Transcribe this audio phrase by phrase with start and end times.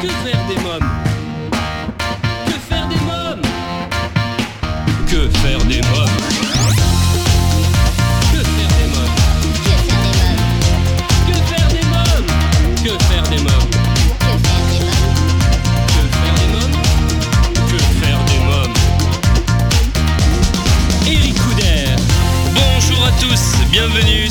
[0.00, 1.17] Que faire des mômes?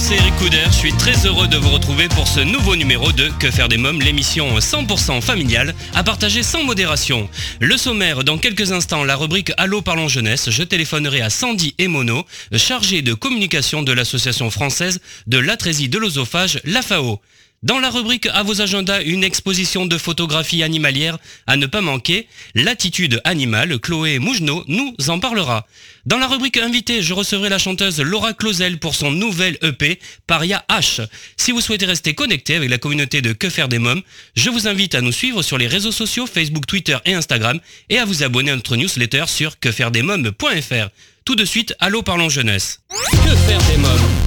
[0.07, 0.63] C'est Eric Couder.
[0.67, 3.75] Je suis très heureux de vous retrouver pour ce nouveau numéro de Que faire des
[3.75, 7.29] mômes, l'émission 100% familiale à partager sans modération.
[7.59, 10.49] Le sommaire, dans quelques instants, la rubrique Allô parlons jeunesse.
[10.49, 16.61] Je téléphonerai à Sandy Emono, chargée de communication de l'association française de l'atrésie de l'osophage,
[16.63, 17.19] l'AFAO.
[17.67, 21.17] Dans la rubrique à vos agendas, une exposition de photographie animalière
[21.47, 22.29] à ne pas manquer.
[22.55, 25.67] L'attitude animale, Chloé Mougenot nous en parlera.
[26.05, 30.63] Dans la rubrique invité, je recevrai la chanteuse Laura Clausel pour son nouvel EP, Paria
[30.69, 31.05] H.
[31.35, 34.01] Si vous souhaitez rester connecté avec la communauté de Que faire des mômes,
[34.37, 37.97] je vous invite à nous suivre sur les réseaux sociaux Facebook, Twitter et Instagram et
[37.97, 40.87] à vous abonner à notre newsletter sur quefairedesmômes.fr.
[41.25, 42.79] Tout de suite, allô parlons jeunesse.
[43.11, 44.26] Que faire des mômes?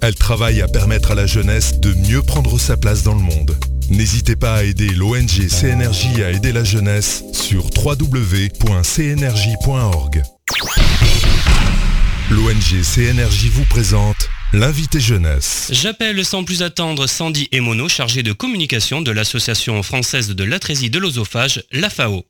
[0.00, 3.58] Elle travaille à permettre à la jeunesse de mieux prendre sa place dans le monde.
[3.90, 8.52] N'hésitez pas à aider l'ONG CNRJ à aider la jeunesse sur www.cnrj.org.
[12.30, 15.68] L'ONG CNRJ vous présente l'invité jeunesse.
[15.72, 20.98] J'appelle sans plus attendre Sandy Emono, chargée de communication de l'association française de l'atrésie de
[20.98, 22.24] l'osophage, l'AFAO.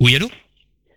[0.00, 0.30] Oui, allô?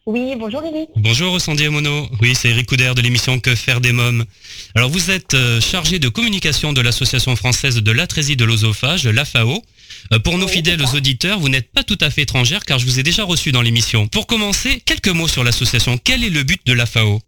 [0.08, 0.89] Oui, bonjour Eric.
[0.98, 2.08] Bonjour Sandy Emono.
[2.22, 4.23] Oui, c'est Eric Couder de l'émission Que faire des mômes.
[4.75, 9.64] Alors vous êtes euh, chargé de communication de l'association française de l'atrésie de l'osophage, l'AFAO.
[10.14, 12.86] Euh, pour nos Oui, fidèles auditeurs, vous n'êtes pas tout à fait étrangère car je
[12.86, 14.08] vous ai déjà reçu dans l'émission.
[14.08, 15.98] Pour commencer, quelques mots sur l'association.
[15.98, 17.20] Quel est le but de l'AFAO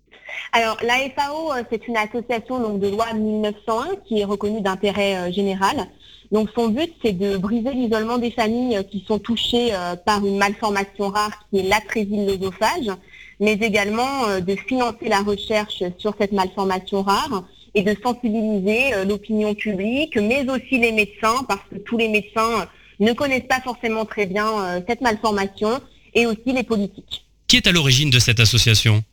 [0.52, 5.16] Alors, la FAO, euh, c'est une association donc, de loi 1901 qui est reconnue d'intérêt
[5.16, 5.88] euh, général.
[6.32, 10.26] Donc, son but, c'est de briser l'isolement des familles euh, qui sont touchées euh, par
[10.26, 12.92] une malformation rare qui est l'atrésie de l'œsophage,
[13.40, 17.44] mais également euh, de financer la recherche sur cette malformation rare
[17.76, 22.68] et de sensibiliser l'opinion publique, mais aussi les médecins, parce que tous les médecins
[23.00, 25.80] ne connaissent pas forcément très bien cette malformation,
[26.16, 27.26] et aussi les politiques.
[27.48, 29.04] Qui est à l'origine de cette association?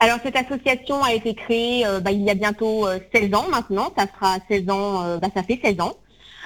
[0.00, 3.46] Alors cette association a été créée euh, bah, il y a bientôt euh, 16 ans
[3.50, 5.96] maintenant, ça fera 16 ans, euh, bah, ça fait 16 ans,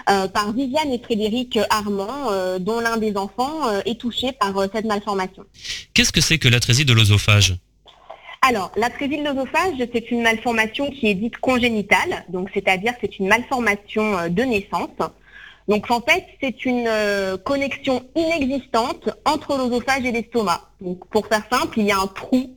[0.06, 4.66] par Viviane et Frédéric Armand, euh, dont l'un des enfants euh, est touché par euh,
[4.72, 5.44] cette malformation.
[5.94, 7.56] Qu'est-ce que c'est que l'atrésie de l'osophage
[8.42, 13.28] Alors, l'atrésie de l'œsophage, c'est une malformation qui est dite congénitale, donc c'est-à-dire c'est une
[13.28, 14.90] malformation euh, de naissance.
[15.68, 20.70] Donc en fait, c'est une euh, connexion inexistante entre l'œsophage et l'estomac.
[20.80, 22.50] Donc pour faire simple, il y a un trou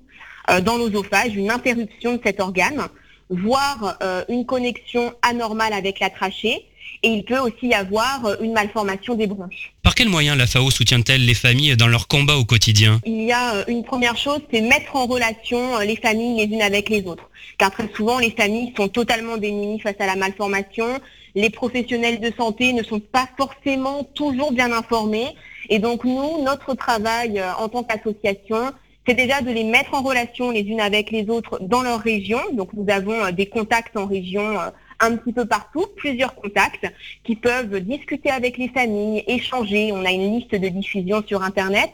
[0.50, 2.82] euh, dans l'œsophage, une interruption de cet organe,
[3.30, 6.66] voire euh, une connexion anormale avec la trachée,
[7.06, 9.74] et il peut aussi y avoir euh, une malformation des bronches.
[9.84, 13.00] Par quels moyens l'AFAO soutient-elle les familles dans leur combat au quotidien?
[13.06, 16.52] Il y a euh, une première chose, c'est mettre en relation euh, les familles les
[16.52, 17.30] unes avec les autres.
[17.60, 20.88] Car très souvent, les familles sont totalement démunies face à la malformation.
[21.36, 25.28] Les professionnels de santé ne sont pas forcément toujours bien informés.
[25.70, 28.72] Et donc nous, notre travail en tant qu'association,
[29.08, 32.40] c'est déjà de les mettre en relation les unes avec les autres dans leur région.
[32.54, 34.58] Donc nous avons des contacts en région
[35.00, 36.86] un petit peu partout, plusieurs contacts
[37.24, 39.92] qui peuvent discuter avec les familles, échanger.
[39.92, 41.94] On a une liste de diffusion sur Internet,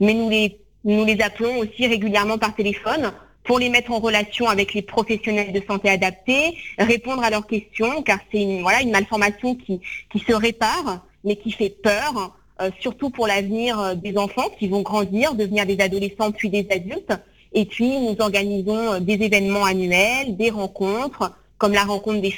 [0.00, 3.12] mais nous les, nous les appelons aussi régulièrement par téléphone
[3.44, 8.02] pour les mettre en relation avec les professionnels de santé adaptés, répondre à leurs questions,
[8.02, 9.80] car c'est une, voilà, une malformation qui,
[10.10, 14.68] qui se répare, mais qui fait peur, euh, surtout pour l'avenir euh, des enfants qui
[14.68, 17.12] vont grandir, devenir des adolescents puis des adultes.
[17.54, 22.34] Et puis, nous organisons euh, des événements annuels, des rencontres, comme la rencontre des,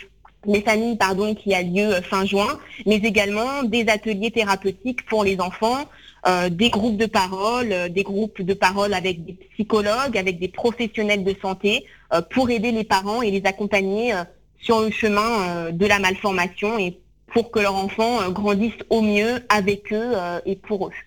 [0.47, 5.25] des familles pardon, qui a lieu euh, fin juin, mais également des ateliers thérapeutiques pour
[5.25, 5.83] les enfants,
[6.27, 10.49] euh, des groupes de parole, euh, des groupes de parole avec des psychologues, avec des
[10.49, 14.13] professionnels de santé, euh, pour aider les parents et les accompagner
[14.61, 16.91] sur le chemin de la malformation et
[17.33, 20.13] pour que leurs enfants grandissent au mieux avec eux
[20.45, 20.99] et pour eux.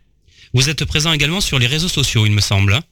[0.55, 2.73] Vous êtes présent également sur les réseaux sociaux, il me semble.
[2.73, 2.83] hein?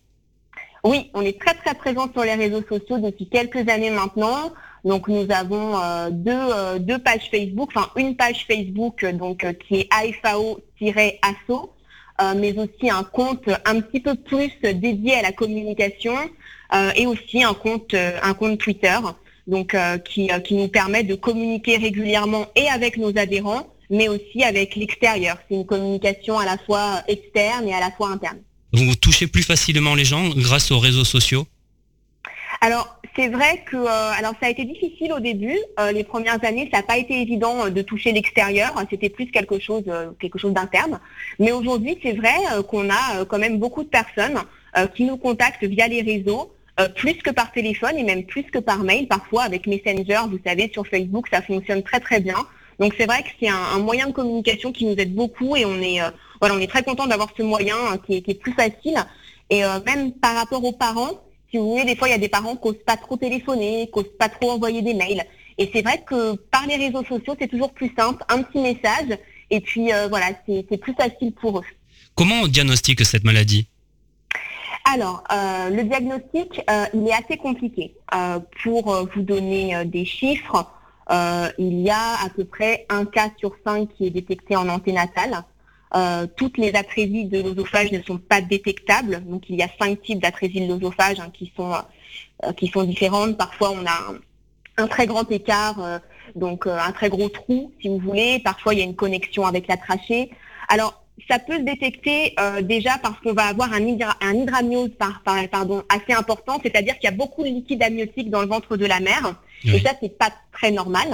[0.83, 4.53] Oui, on est très très présent sur les réseaux sociaux depuis quelques années maintenant.
[4.85, 9.43] Donc nous avons euh, deux, euh, deux pages Facebook, enfin une page Facebook euh, donc
[9.67, 11.71] qui est AFAO-ASSO,
[12.37, 16.15] mais aussi un compte un petit peu plus dédié à la communication
[16.95, 18.97] et aussi un compte un compte Twitter.
[19.47, 24.75] donc qui, qui nous permet de communiquer régulièrement et avec nos adhérents, mais aussi avec
[24.77, 25.37] l'extérieur.
[25.49, 28.39] C'est une communication à la fois externe et à la fois interne.
[28.71, 31.45] Vous touchez plus facilement les gens grâce aux réseaux sociaux?
[32.65, 35.55] Alors, c'est vrai que euh, alors ça a été difficile au début.
[35.79, 38.73] Euh, les premières années, ça n'a pas été évident euh, de toucher l'extérieur.
[38.89, 39.83] C'était plus quelque chose,
[40.19, 40.99] quelque chose d'interne.
[41.37, 42.33] Mais aujourd'hui, c'est vrai
[42.67, 44.39] qu'on a quand même beaucoup de personnes
[44.95, 46.53] qui nous contactent via les réseaux,
[46.95, 49.07] plus que par téléphone et même plus que par mail.
[49.07, 52.47] Parfois, avec Messenger, vous savez, sur Facebook, ça fonctionne très très bien.
[52.79, 55.79] Donc c'est vrai que c'est un, moyen de communication qui nous aide beaucoup et on
[55.81, 55.99] est
[56.41, 57.75] voilà, on est très content d'avoir ce moyen
[58.07, 58.97] qui est, plus facile.
[59.51, 61.24] Et même par rapport aux parents
[61.55, 63.89] si vous voulez, des fois, il y a des parents qui n'osent pas trop téléphoner,
[63.91, 65.23] qui n'osent pas trop envoyer des mails.
[65.57, 69.17] Et c'est vrai que par les réseaux sociaux, c'est toujours plus simple, un petit message,
[69.49, 71.65] et puis euh, voilà, c'est plus facile pour eux.
[72.13, 73.69] Comment on diagnostique cette maladie?
[74.93, 77.95] Alors, euh, le diagnostic, euh, il est assez compliqué.
[78.63, 80.69] pour vous donner des chiffres,
[81.57, 85.43] il y a à peu près un cas sur cinq qui est détecté en anténatal.
[85.93, 89.23] Euh, toutes les atrésies de l'osophage ne sont pas détectables.
[89.25, 92.83] Donc il y a cinq types d'atrésies de l'osophage hein, qui sont euh, qui sont
[92.83, 93.37] différentes.
[93.37, 94.13] Parfois on a
[94.77, 95.99] un, très grand écart, euh,
[96.35, 98.39] donc un très gros trou si vous voulez.
[98.39, 100.31] Parfois il y a une connexion avec la trachée.
[100.67, 103.81] Alors ça peut se détecter déjà parce qu'on va avoir un,
[104.19, 108.41] un hydramniose par, pardon, assez important, c'est-à-dire qu'il y a beaucoup de liquide amniotique dans
[108.41, 109.41] le ventre de la mère.
[109.63, 111.07] Et ça, c'est pas très normal,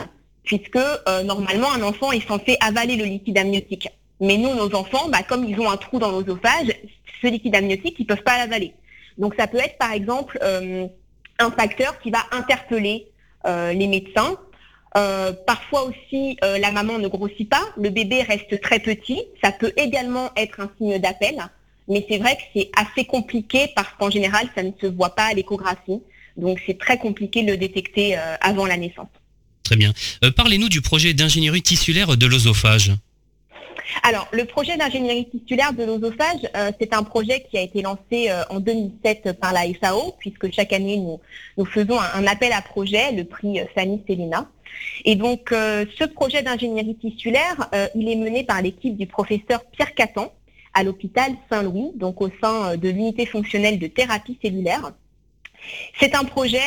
[0.44, 0.80] puisque
[1.24, 3.90] normalement, un enfant est censé avaler le liquide amniotique.
[4.22, 6.72] Mais nous, nos enfants, bah, comme ils ont un trou dans l'osophage,
[7.22, 8.74] ce liquide amniotique, ils ne peuvent pas l'avaler.
[9.18, 10.88] Donc ça peut être par exemple euh,
[11.40, 13.08] un facteur qui va interpeller
[13.46, 14.38] euh, les médecins.
[14.98, 19.22] Euh, parfois aussi, la maman ne grossit pas, le bébé reste très petit.
[19.44, 21.38] Ça peut également être un signe d'appel,
[21.88, 25.26] mais c'est vrai que c'est assez compliqué parce qu'en général, ça ne se voit pas
[25.32, 26.02] à l'échographie.
[26.38, 29.10] Donc c'est très compliqué de le détecter avant la naissance.
[29.64, 29.94] Très bien.
[30.36, 32.92] Parlez-nous du projet d'ingénierie tissulaire de l'osophage.
[34.04, 38.30] Alors, le projet d'ingénierie tissulaire de l'osophage, euh, c'est un projet qui a été lancé
[38.30, 43.12] euh, en 2007 par la FAO, puisque chaque année, nous, faisons un, appel à projet,
[43.12, 44.48] le prix euh, Fanny Célina.
[45.04, 50.32] Et donc, ce projet d'ingénierie tissulaire, il est mené par l'équipe du professeur Pierre Catan
[50.74, 54.94] à l'hôpital Saint-Louis, donc au sein de l'unité fonctionnelle de thérapie cellulaire.
[56.00, 56.62] C'est un projet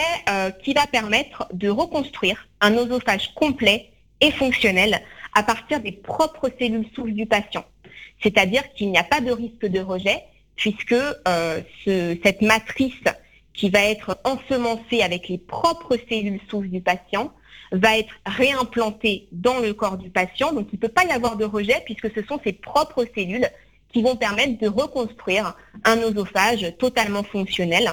[0.63, 3.89] qui va permettre de reconstruire un osophage complet
[4.21, 5.01] et fonctionnel
[5.35, 7.65] à partir des propres cellules souches du patient.
[8.23, 10.23] C'est-à-dire qu'il n'y a pas de risque de rejet
[10.57, 13.03] puisque euh, cette matrice
[13.53, 17.33] qui va être ensemencée avec les propres cellules souches du patient
[17.73, 20.53] va être réimplantée dans le corps du patient.
[20.53, 23.49] Donc il ne peut pas y avoir de rejet puisque ce sont ces propres cellules
[23.93, 27.93] qui vont permettre de reconstruire un osophage totalement fonctionnel.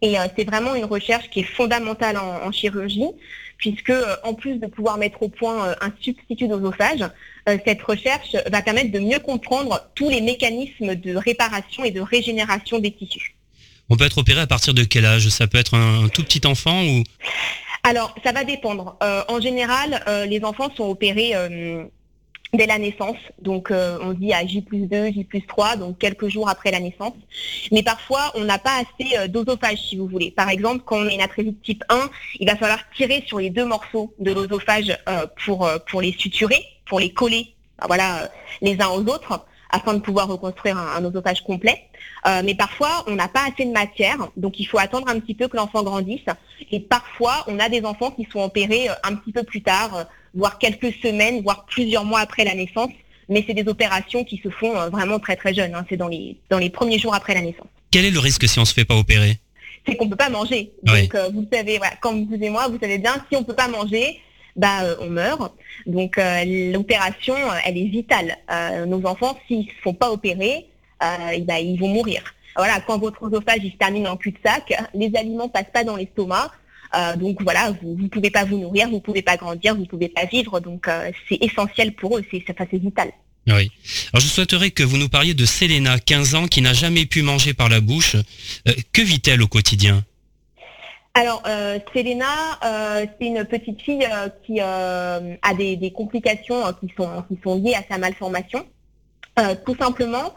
[0.00, 3.10] Et euh, c'est vraiment une recherche qui est fondamentale en chirurgie
[3.62, 7.00] puisque euh, en plus de pouvoir mettre au point euh, un substitut d'osophage,
[7.48, 12.00] euh, cette recherche va permettre de mieux comprendre tous les mécanismes de réparation et de
[12.00, 13.36] régénération des tissus.
[13.88, 15.28] On peut être opéré à partir de quel âge?
[15.28, 17.04] Ça peut être un, tout petit enfant ou?
[17.84, 18.96] Alors, ça va dépendre.
[19.00, 21.34] en général, les enfants sont opérés
[22.54, 23.16] dès la naissance.
[23.40, 26.70] Donc euh, on dit à J plus 2, J plus 3, donc quelques jours après
[26.70, 27.14] la naissance.
[27.70, 30.30] Mais parfois, on n'a pas assez euh, d'osophage, si vous voulez.
[30.30, 32.10] Par exemple, quand on a une type 1,
[32.40, 36.62] il va falloir tirer sur les deux morceaux de l'osophage euh, pour, pour les suturer,
[36.84, 37.54] pour les coller
[37.88, 38.30] voilà,
[38.60, 41.88] les uns aux autres afin de pouvoir reconstruire un, osophage complet.
[42.44, 45.48] mais parfois, on n'a pas assez de matière, donc il faut attendre un petit peu
[45.48, 46.26] que l'enfant grandisse.
[46.70, 50.58] Et parfois, on a des enfants qui sont opérés un petit peu plus tard, voire
[50.58, 52.90] quelques semaines, voire plusieurs mois après la naissance.
[53.28, 55.74] Mais c'est des opérations qui se font euh, vraiment très très jeunes.
[55.74, 55.86] Hein.
[55.88, 57.68] C'est dans les, dans les premiers jours après la naissance.
[57.90, 59.38] Quel est le risque si on ne se fait pas opérer?
[59.86, 60.72] C'est qu'on ne peut pas manger.
[60.82, 63.54] Donc euh, vous savez, comme vous et moi, vous savez bien, si on ne peut
[63.54, 64.20] pas manger,
[64.56, 65.52] bah, euh, on meurt.
[65.86, 66.20] Donc
[66.72, 67.34] l'opération,
[67.64, 68.36] elle est vitale.
[68.86, 70.66] nos enfants, s'ils ne se font pas opérer,
[71.00, 72.22] bah, ils vont mourir.
[72.56, 76.52] Voilà, quand votre oesophage il se termine en cul-de-sac, les aliments passent pas dans l'estomac,
[76.94, 79.82] euh, donc voilà, vous ne pouvez pas vous nourrir, vous ne pouvez pas grandir, vous
[79.82, 80.60] ne pouvez pas vivre.
[80.60, 83.10] Donc euh, c'est essentiel pour eux, c'est vital.
[83.46, 83.70] Oui.
[84.12, 87.22] Alors je souhaiterais que vous nous parliez de Selena, 15 ans, qui n'a jamais pu
[87.22, 88.16] manger par la bouche.
[88.16, 90.04] Euh, que vit-elle au quotidien?
[91.14, 92.24] Alors, euh, Selena,
[92.62, 94.06] c'est une petite fille
[94.46, 95.20] qui a
[95.58, 98.64] des, complications qui, sont, qui sont liées à sa malformation.
[99.66, 100.32] tout simplement,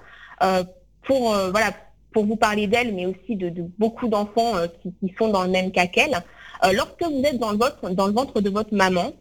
[1.04, 1.72] pour, voilà,
[2.12, 5.72] pour vous parler d'elle, mais aussi de, beaucoup d'enfants qui, qui, sont dans le même
[5.72, 6.22] cas qu'elle,
[6.64, 7.58] euh, lorsque vous êtes dans le,
[8.14, 9.14] ventre de votre maman,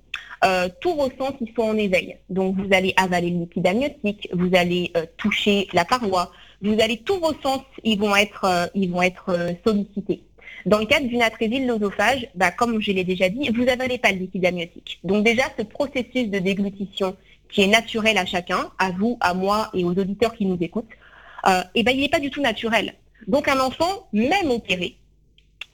[0.45, 2.17] euh, tous vos sens sont en éveil.
[2.31, 6.31] Donc vous allez avaler le liquide amniotique, vous allez euh, toucher la paroi,
[6.63, 9.37] vous allez tous vos sens ils vont être ils vont être
[9.67, 10.23] sollicités.
[10.67, 14.13] Dans le cadre d'une atrésie l'osophage, bah, comme je l'ai déjà dit, vous n'avalez pas
[14.13, 14.99] le liquide amniotique.
[15.05, 17.17] Donc déjà, ce processus de déglutition
[17.51, 20.89] qui est naturel à chacun, à vous, à moi et aux auditeurs qui nous écoutent,
[21.47, 22.95] euh, et ben, il n'est pas du tout naturel.
[23.27, 24.97] Donc un enfant, même opéré,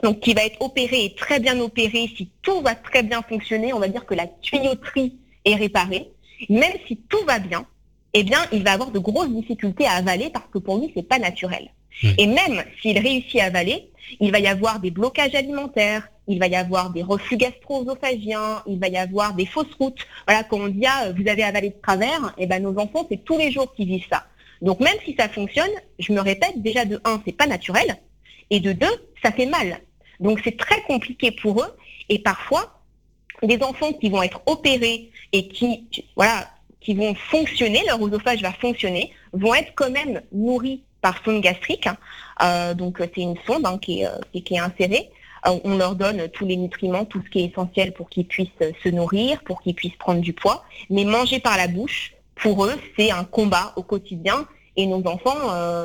[0.02, 3.72] donc qui va être opéré et très bien opéré, si tout va très bien fonctionner,
[3.72, 6.10] on va dire que la tuyauterie est réparée,
[6.48, 7.66] même si tout va bien,
[8.14, 11.06] eh bien, il va avoir de grosses difficultés à avaler parce que pour lui, c'est
[11.06, 11.70] pas naturel.
[12.18, 13.90] Et même s'il réussit à avaler,
[14.20, 18.78] il va y avoir des blocages alimentaires, il va y avoir des reflux gastro-œsophagiens, il
[18.78, 20.06] va y avoir des fausses routes.
[20.26, 23.22] Voilà, quand on dit ah, vous avez avalé de travers, eh ben nos enfants c'est
[23.24, 24.24] tous les jours qu'ils vivent ça.
[24.62, 27.96] Donc même si ça fonctionne, je me répète, déjà de un, c'est pas naturel,
[28.50, 29.80] et de deux, ça fait mal.
[30.20, 31.76] Donc c'est très compliqué pour eux,
[32.08, 32.80] et parfois
[33.42, 36.46] des enfants qui vont être opérés et qui, voilà,
[36.80, 41.88] qui vont fonctionner, leur oesophage va fonctionner, vont être quand même nourris par sonde gastrique.
[42.42, 45.10] Euh, donc c'est une sonde hein, qui, est, euh, qui, est, insérée.
[45.46, 48.48] Euh, on leur donne tous les nutriments, tout ce qui est essentiel pour qu'ils puissent
[48.82, 50.64] se nourrir, pour qu'ils puissent prendre du poids.
[50.90, 54.46] Mais manger par la bouche, pour eux, c'est un combat au quotidien.
[54.76, 55.36] Et nos enfants,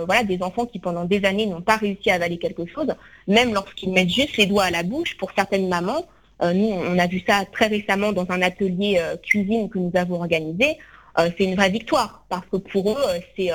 [0.06, 2.88] voilà, des enfants qui pendant des années n'ont pas réussi à avaler quelque chose,
[3.27, 6.06] même lorsqu'ils mettent juste les doigts à la bouche, pour certaines mamans,
[6.42, 10.77] nous, on a vu ça très récemment dans un atelier cuisine que nous avons organisé.
[11.18, 13.50] c'est une vraie victoire parce que pour eux, c'est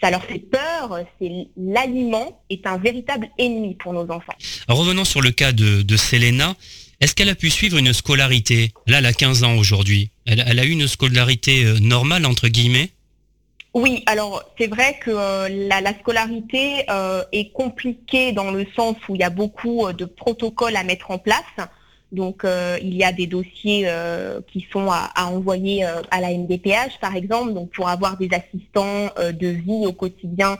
[0.00, 4.34] ça leur fait peur, c'est l'aliment est un véritable ennemi pour nos enfants.
[4.68, 6.54] Revenons sur le cas de, Selena.
[7.00, 8.72] Est-ce qu'elle a pu suivre une scolarité?
[8.86, 10.10] Là, elle a 15 ans aujourd'hui.
[10.26, 12.90] Elle, a eu une scolarité euh, normale, entre guillemets?
[13.74, 19.14] Oui, alors c'est vrai que euh, la, scolarité euh, est compliquée dans le sens où
[19.14, 21.44] il y a beaucoup de protocoles à mettre en place.
[22.10, 26.30] Donc, euh, il y a des dossiers euh, qui sont à, envoyer euh, à la
[26.30, 30.56] MDPH, par exemple, donc pour avoir des assistants de vie au quotidien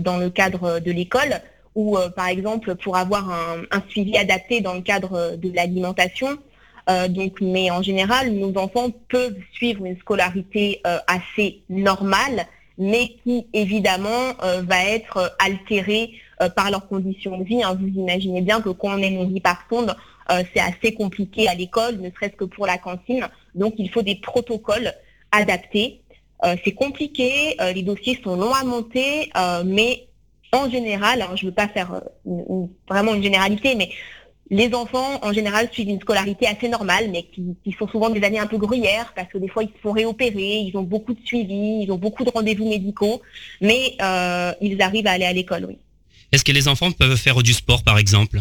[0.00, 1.40] dans le cadre de l'école,
[1.76, 6.38] ou par exemple pour avoir un, suivi adapté dans le cadre de l'alimentation.
[7.08, 12.46] Donc, mais en général, nos enfants peuvent suivre une scolarité assez normale,
[12.78, 16.12] mais qui évidemment va être altérée
[16.56, 17.62] par leurs conditions de vie.
[17.62, 17.78] Hein.
[17.80, 19.94] Vous imaginez bien que quand on est nourri par sonde,
[20.30, 23.28] euh, c'est assez compliqué à l'école, ne serait-ce que pour la cantine.
[23.54, 24.92] Donc, il faut des protocoles
[25.32, 26.02] adaptés.
[26.44, 29.30] Euh, c'est compliqué, euh, les dossiers sont longs à monter,
[29.64, 30.06] mais
[30.52, 32.00] en général, je ne veux pas faire
[32.88, 33.90] vraiment une généralité, mais
[34.50, 38.38] les enfants, en général, suivent une scolarité assez normale, mais qui, sont souvent des années
[38.38, 41.24] un peu gruyères, parce que des fois, ils se font réopérer, ils ont beaucoup de
[41.24, 43.22] suivi, ils ont beaucoup de rendez-vous médicaux,
[43.60, 43.96] mais
[44.60, 45.78] ils arrivent à aller à l'école, oui.
[46.32, 48.40] Est-ce que les enfants peuvent faire du sport, par exemple?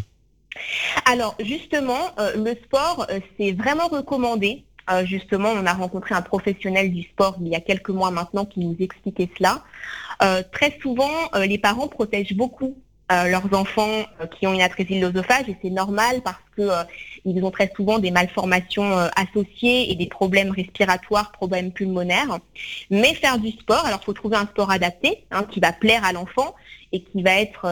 [1.06, 4.64] Alors justement, euh, le sport, euh, c'est vraiment recommandé.
[4.90, 8.46] Euh, justement, on a rencontré un professionnel du sport il y a quelques mois maintenant
[8.46, 9.64] qui nous expliquait cela.
[10.52, 12.76] très souvent, les parents protègent beaucoup
[13.10, 14.06] leurs enfants
[14.38, 18.92] qui ont une atrésie de et c'est normal parce qu'ils ont très souvent des malformations
[19.16, 22.40] associées et des problèmes respiratoires, problèmes pulmonaires.
[22.92, 26.06] Mais faire du sport, alors il faut trouver un sport adapté hein, qui va plaire
[26.06, 26.54] à l'enfant
[26.92, 27.66] et qui va être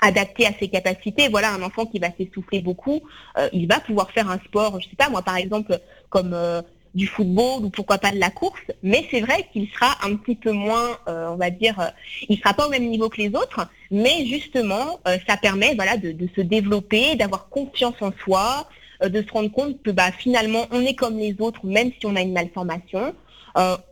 [0.00, 1.28] adapté à ses capacités.
[1.28, 3.00] Voilà, un enfant qui va s'essouffler beaucoup,
[3.38, 5.78] euh, il va pouvoir faire un sport, je sais pas moi par exemple
[6.10, 6.62] comme euh,
[6.96, 10.34] du football ou pourquoi pas de la course, mais c'est vrai qu'il sera un petit
[10.34, 11.92] peu moins, euh, on va dire,
[12.28, 14.98] il sera pas au même niveau que les autres, mais justement,
[15.28, 18.68] ça permet voilà de, se développer, d'avoir confiance en soi,
[19.00, 22.16] de se rendre compte que bah finalement on est comme les autres, même si on
[22.16, 23.14] a une malformation.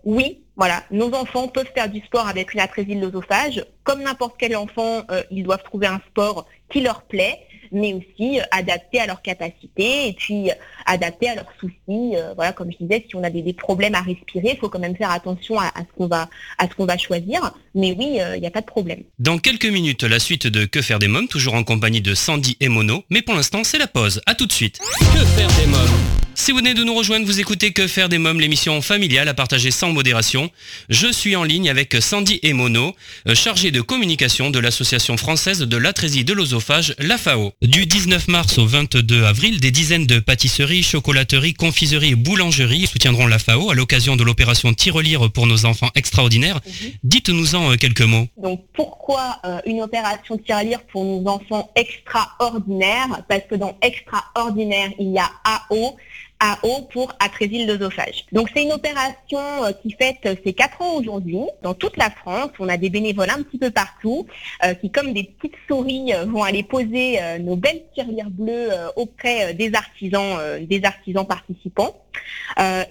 [0.04, 3.64] oui, voilà, nos enfants peuvent faire du sport avec une atrésie de l'osophage.
[3.82, 7.40] Comme n'importe quel enfant, euh, ils doivent trouver un sport qui leur plaît,
[7.74, 10.54] mais aussi euh, adapté à leurs capacités et puis euh,
[10.86, 12.14] adapté à leurs soucis.
[12.36, 14.96] voilà, comme je disais, si on a des, problèmes à respirer, il faut quand même
[14.96, 16.28] faire attention à, ce qu'on va
[16.58, 17.52] à ce qu'on va choisir.
[17.74, 19.02] Mais oui, il n'y a pas de problème.
[19.18, 22.56] Dans quelques minutes, la suite de Que faire des mômes, toujours en compagnie de Sandy
[22.60, 23.04] et Mono.
[23.10, 24.20] Mais pour l'instant, c'est la pause.
[24.26, 24.78] À tout de suite.
[24.78, 26.23] Que faire des mômes?
[26.34, 29.34] Si vous venez de nous rejoindre, vous écoutez Que faire des mômes, l'émission familiale à
[29.34, 30.50] partager sans modération.
[30.88, 32.94] Je suis en ligne avec Sandy Emono,
[33.28, 37.52] euh, chargée de communication de l'Association française de l'atrésie de l'osophage, la FAO.
[37.62, 43.26] Du 19 mars au 22 avril, des dizaines de pâtisseries, chocolateries, confiseries et boulangeries soutiendront
[43.26, 46.60] la FAO à l'occasion de l'opération Tirelire pour nos enfants extraordinaires.
[46.66, 46.90] Mhm.
[47.04, 48.26] Dites-nous-en euh, quelques mots.
[48.36, 53.22] Donc pourquoi euh, une opération Tirelire pour nos enfants extraordinaires?
[53.28, 55.96] Parce que dans extraordinaire, il y a AO
[56.44, 58.26] AO pour atrésie l'œsophage.
[58.32, 61.38] Donc c'est une opération euh, qui fête euh, ses 4 ans aujourd'hui.
[61.62, 64.26] Dans toute la France, on a des bénévoles un petit peu partout
[64.62, 69.74] euh, qui, comme des petites souris, vont aller poser nos belles tirelires bleues auprès des
[69.74, 71.96] artisans, des artisans participants.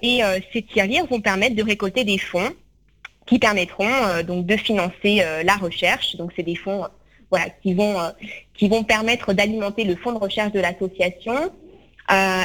[0.02, 2.52] et ces tirelires vont permettre de récolter des fonds
[3.26, 6.16] qui permettront donc de financer la recherche.
[6.16, 6.86] Donc c'est des fonds
[7.62, 7.96] qui vont,
[8.54, 11.52] qui vont permettre d'alimenter le fonds de recherche de l'association.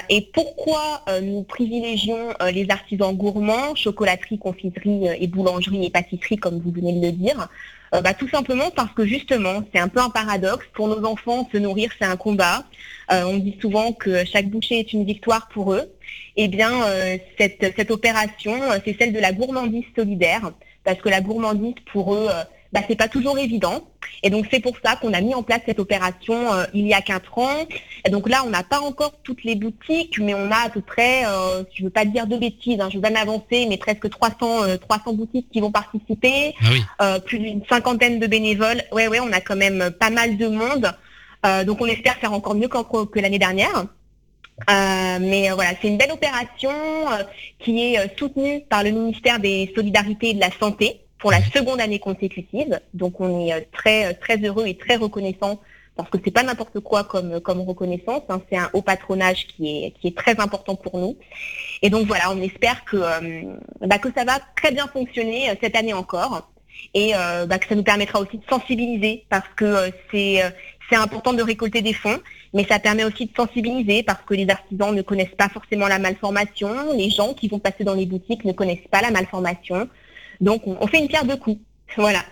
[0.08, 6.70] Et pourquoi nous privilégions les artisans gourmands, chocolaterie, confiserie et boulangerie et pâtisserie, comme vous
[6.70, 7.48] venez de le dire?
[7.92, 10.66] Bah, Tout simplement parce que justement, c'est un peu un paradoxe.
[10.74, 12.64] Pour nos enfants, se nourrir, c'est un combat.
[13.10, 15.90] on dit souvent que chaque bouchée est une victoire pour eux.
[16.36, 16.70] Eh bien,
[17.38, 20.52] cette, cette opération, c'est celle de la gourmandise solidaire
[20.88, 22.28] parce que la gourmandise pour eux,
[22.68, 23.88] euh, bah, c'est pas toujours évident.
[24.22, 26.94] Et donc c'est pour ça qu'on a mis en place cette opération euh, il y
[26.94, 27.66] a quatre ans.
[28.04, 30.80] Et donc là, on n'a pas encore toutes les boutiques, mais on a à peu
[30.80, 33.76] près, euh, je ne veux pas dire de bêtises, hein, je veux pas m'avancer, mais
[33.76, 36.54] presque 300, 300 boutiques qui vont participer,
[36.98, 38.82] ah plus d'une cinquantaine de bénévoles.
[38.92, 40.92] Ouais, ouais, on a quand même pas mal de monde.
[41.66, 43.86] donc on espère faire encore mieux que l'année dernière.
[44.68, 47.22] Euh, mais euh, voilà, c'est une belle opération euh,
[47.60, 51.80] qui est soutenue par le ministère des Solidarités et de la Santé pour la seconde
[51.80, 52.80] année consécutive.
[52.94, 55.60] Donc on est très très heureux et très reconnaissant
[55.96, 58.22] parce que c'est pas n'importe quoi comme comme reconnaissance.
[58.28, 58.40] Hein.
[58.50, 61.16] c'est un haut patronage qui est qui est très important pour nous.
[61.82, 62.96] Et donc voilà, on espère que
[63.80, 66.50] bah, que ça va très bien fonctionner cette année encore
[66.94, 70.42] et bah, que ça nous permettra aussi de sensibiliser parce que c'est
[70.88, 72.18] c'est important de récolter des fonds,
[72.54, 75.98] mais ça permet aussi de sensibiliser parce que les artisans ne connaissent pas forcément la
[75.98, 79.88] malformation, les gens qui vont passer dans les boutiques ne connaissent pas la malformation.
[80.40, 81.60] Donc on, fait une pierre de coups.
[81.96, 82.24] Voilà.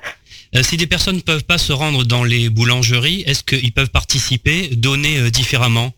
[0.54, 3.90] Euh, si des personnes ne peuvent pas se rendre dans les boulangeries, est-ce qu'ils peuvent
[3.90, 5.92] participer, donner euh, différemment?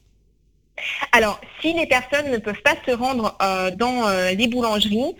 [1.12, 5.16] Alors, si les personnes ne peuvent pas se rendre euh, dans les boulangeries,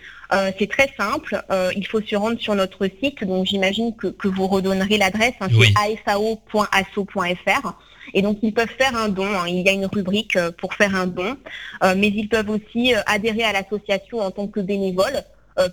[0.57, 1.43] c'est très simple.
[1.75, 3.25] Il faut se rendre sur notre site.
[3.25, 5.33] Donc j'imagine que, vous redonnerez l'adresse.
[5.41, 5.73] Hein, c'est
[6.07, 7.73] afao.asso.fr.
[8.13, 9.25] Et donc ils peuvent faire un don.
[9.25, 9.47] Hein.
[9.49, 11.35] Il y a une rubrique pour faire un don.
[11.97, 15.25] mais ils peuvent aussi adhérer à l'association en tant que bénévole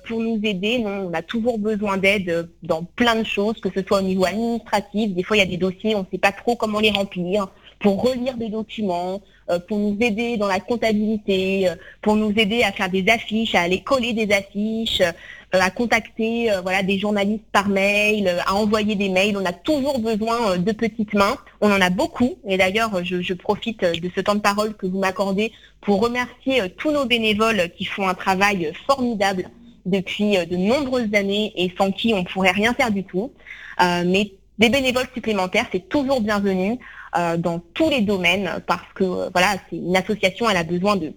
[0.07, 0.83] pour nous aider.
[0.85, 5.15] on a toujours besoin d'aide dans plein de choses, que ce soit au niveau administratif.
[5.15, 7.49] Des fois, il y a des dossiers, on ne sait pas trop comment les remplir
[7.79, 12.63] pour relire des documents, euh, pour nous aider dans la comptabilité, euh, pour nous aider
[12.63, 15.13] à faire des affiches, à aller coller des affiches, euh,
[15.53, 19.37] à contacter voilà des journalistes par mail, à envoyer des mails.
[19.37, 21.37] On a toujours besoin de petites mains.
[21.61, 22.37] On en a beaucoup.
[22.47, 26.69] Et d'ailleurs, je, je, profite de ce temps de parole que vous m'accordez pour remercier
[26.77, 29.49] tous nos bénévoles qui font un travail formidable
[29.87, 33.33] depuis de nombreuses années et sans qui on pourrait rien faire du tout.
[33.81, 36.79] mais des bénévoles supplémentaires, c'est toujours bienvenu.
[37.17, 40.97] Euh, dans tous les domaines parce que euh, voilà, c'est une association, elle a besoin
[40.97, 41.13] de,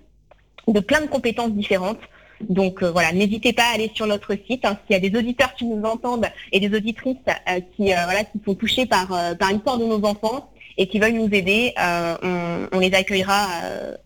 [0.67, 1.99] de plein de compétences différentes.
[2.47, 4.63] Donc euh, voilà, n'hésitez pas à aller sur notre site.
[4.63, 4.77] Hein.
[4.85, 7.17] S'il y a des auditeurs qui nous entendent et des auditrices
[7.75, 11.33] qui voilà qui sont touchés par par l'histoire de nos enfants et qui veulent nous
[11.33, 13.47] aider, on, on, les accueillera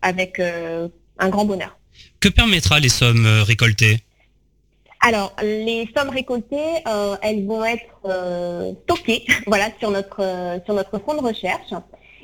[0.01, 1.77] avec un grand bonheur.
[2.19, 3.99] Que permettra les sommes récoltées?
[5.05, 10.73] Alors, les sommes récoltées, euh, elles vont être euh, stockées, voilà, sur notre euh, sur
[10.73, 11.73] notre fonds de recherche,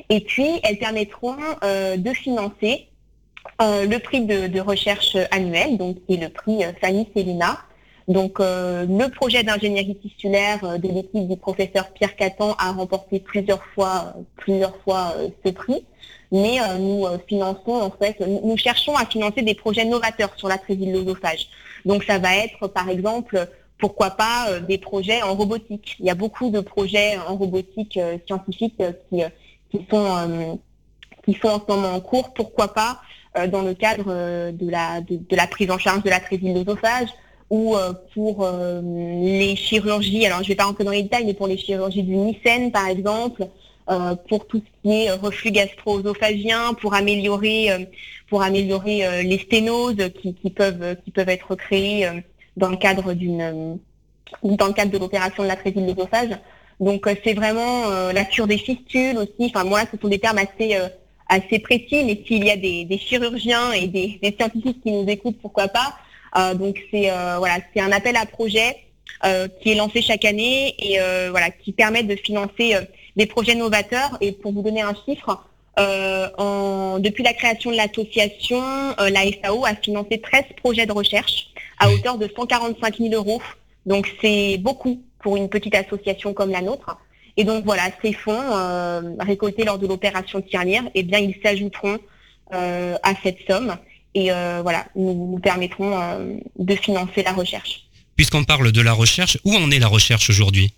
[0.07, 2.87] et puis elles permettront de financer
[3.59, 7.59] le prix de, recherche annuel, donc qui est le prix Fanny Célina.
[8.07, 14.13] Donc, le projet d'ingénierie titulaire de l'équipe du professeur Pierre Catan a remporté plusieurs fois
[14.37, 15.13] plusieurs fois
[15.45, 15.85] ce prix
[16.31, 21.49] mais nous finançons en fait, nous cherchons à financer des projets novateurs sur la l'osophage.
[21.85, 23.47] Donc ça va être par exemple
[23.79, 25.95] pourquoi pas euh, des projets en robotique.
[25.99, 29.29] Il y a beaucoup de projets en robotique euh, scientifique euh,
[29.71, 30.59] qui, sont,
[31.25, 32.33] qui sont en ce moment en cours.
[32.33, 33.01] Pourquoi pas
[33.51, 37.09] dans le cadre de la, de, la prise en charge de la l'osophage
[37.51, 37.75] ou
[38.15, 38.49] pour
[38.81, 42.01] les chirurgies, alors je ne vais pas rentrer dans les détails, mais pour les chirurgies
[42.01, 43.47] du mycène par exemple,
[44.27, 47.89] pour tout ce qui est reflux gastro-œsophagien, pour améliorer
[48.29, 52.13] pour améliorer euh, les sténoses qui, peuvent, qui peuvent être créées euh,
[52.55, 53.75] dans le cadre d'une euh,
[54.43, 56.37] dans le cadre de l'opération de la de l'œsophage.
[56.79, 59.51] Donc c'est vraiment la cure des fistules aussi.
[59.53, 60.77] Enfin moi, ce sont des termes assez
[61.27, 65.67] assez précis, mais s'il y a des, chirurgiens et des, scientifiques qui nous écoutent, pourquoi
[65.67, 65.95] pas.
[66.53, 68.77] donc c'est voilà, c'est un appel à projet
[69.59, 70.99] qui est lancé chaque année et
[71.31, 72.75] voilà qui permet de financer
[73.15, 74.17] des projets novateurs.
[74.21, 75.43] Et pour vous donner un chiffre,
[75.79, 78.61] euh, depuis la création de l'association,
[78.99, 81.47] euh, la FAO a financé 13 projets de recherche
[81.79, 83.41] à hauteur de 145 000 euros.
[83.85, 86.97] Donc c'est beaucoup pour une petite association comme la nôtre.
[87.37, 91.97] Et donc voilà, ces fonds euh, récoltés lors de l'opération Tirelire, eh bien ils s'ajouteront
[92.51, 93.75] à cette somme
[94.15, 94.31] et
[94.63, 95.93] voilà, nous, nous permettront
[96.57, 97.85] de financer la recherche.
[98.15, 100.73] Puisqu'on parle de la recherche, où en est la recherche aujourd'hui?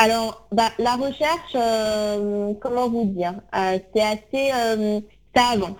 [0.00, 5.00] Alors, bah, la recherche, euh, comment vous dire, euh, c'est assez, euh,
[5.34, 5.76] ça avance,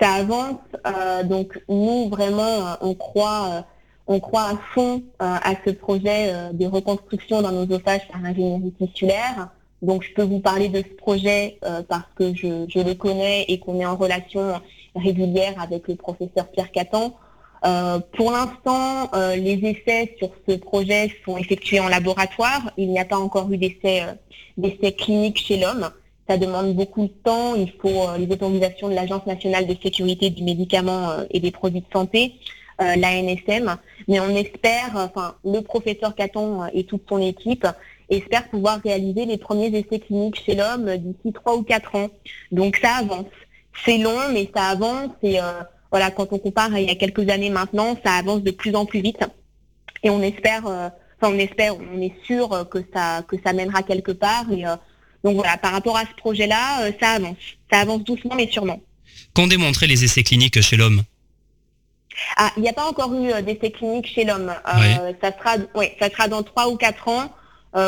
[0.00, 1.28] ça avance.
[1.28, 3.64] donc nous vraiment, on croit,
[4.08, 9.50] On croit à fond à ce projet de reconstruction d'un oesophage par ingénierie tissulaire.
[9.82, 13.58] Donc je peux vous parler de ce projet parce que je, je, le connais et
[13.58, 14.60] qu'on est en relation
[14.94, 17.14] régulière avec le professeur Pierre Catan.
[17.66, 22.70] Euh, pour l'instant, euh, les essais sur ce projet sont effectués en laboratoire.
[22.76, 25.90] Il n'y a pas encore eu d'essais euh, cliniques chez l'homme.
[26.28, 27.54] Ça demande beaucoup de temps.
[27.56, 31.86] Il faut les autorisations de l'Agence nationale de sécurité du médicament et des produits de
[31.92, 32.32] santé,
[32.80, 33.76] l'ANSM.
[34.08, 37.68] Mais on espère, enfin, le professeur Caton et toute son équipe
[38.10, 42.08] espèrent pouvoir réaliser les premiers essais cliniques chez l'homme d'ici trois ou quatre ans.
[42.50, 43.26] Donc ça avance.
[43.84, 45.38] C'est long, mais ça avance et
[45.96, 48.84] voilà, quand on compare il y a quelques années maintenant, ça avance de plus en
[48.84, 49.24] plus vite.
[50.02, 53.82] Et on espère, euh, enfin on espère, on est sûr que ça, que ça mènera
[53.82, 54.44] quelque part.
[54.52, 54.76] Et, euh,
[55.24, 57.38] donc voilà, par rapport à ce projet-là, euh, ça avance.
[57.72, 58.78] Ça avance doucement mais sûrement.
[59.32, 61.02] Qu'ont démontré les essais cliniques chez l'homme?
[62.36, 64.52] Ah, il n'y a pas encore eu d'essais cliniques chez l'homme.
[65.22, 65.56] Ça sera,
[65.98, 67.30] ça sera dans trois ou quatre ans.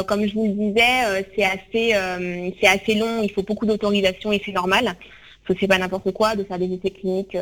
[0.06, 3.22] comme je vous le disais, c'est assez, c'est assez long.
[3.22, 4.96] Il faut beaucoup d'autorisation et c'est normal.
[5.46, 7.36] Ce n'est pas n'importe quoi de faire des essais cliniques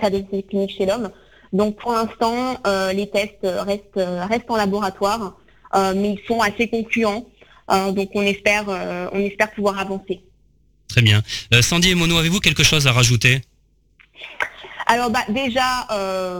[0.00, 1.10] ça des essais cliniques chez l'homme.
[1.54, 5.38] Donc pour l'instant, euh, les tests restent, restent en laboratoire,
[5.74, 7.26] euh, mais ils sont assez concluants.
[7.70, 8.64] Euh, donc on espère,
[9.12, 10.20] on espère pouvoir avancer.
[10.88, 11.22] Très bien.
[11.62, 13.40] Sandy et Mono, avez-vous quelque chose à rajouter?
[14.86, 15.86] Alors bah, déjà,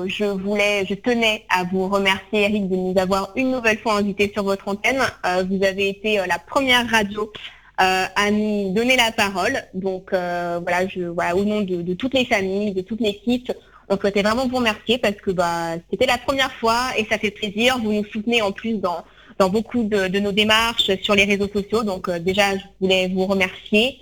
[0.07, 4.31] je voulais, je tenais à vous remercier Eric de nous avoir une nouvelle fois invités
[4.35, 5.01] sur votre antenne.
[5.49, 7.33] vous avez été la première radio
[7.81, 9.65] euh, à nous donner la parole.
[9.75, 13.51] Donc euh, voilà, je, voilà, au nom de, toutes les familles, de toute l'équipe,
[13.89, 17.33] on souhaitait vraiment vous remercier parce que bah, c'était la première fois et ça fait
[17.33, 17.79] plaisir.
[17.83, 19.05] Vous nous soutenez en plus dans,
[19.41, 21.83] dans beaucoup de, nos démarches sur les réseaux sociaux.
[21.83, 23.99] Donc euh, déjà, je voulais vous remercier.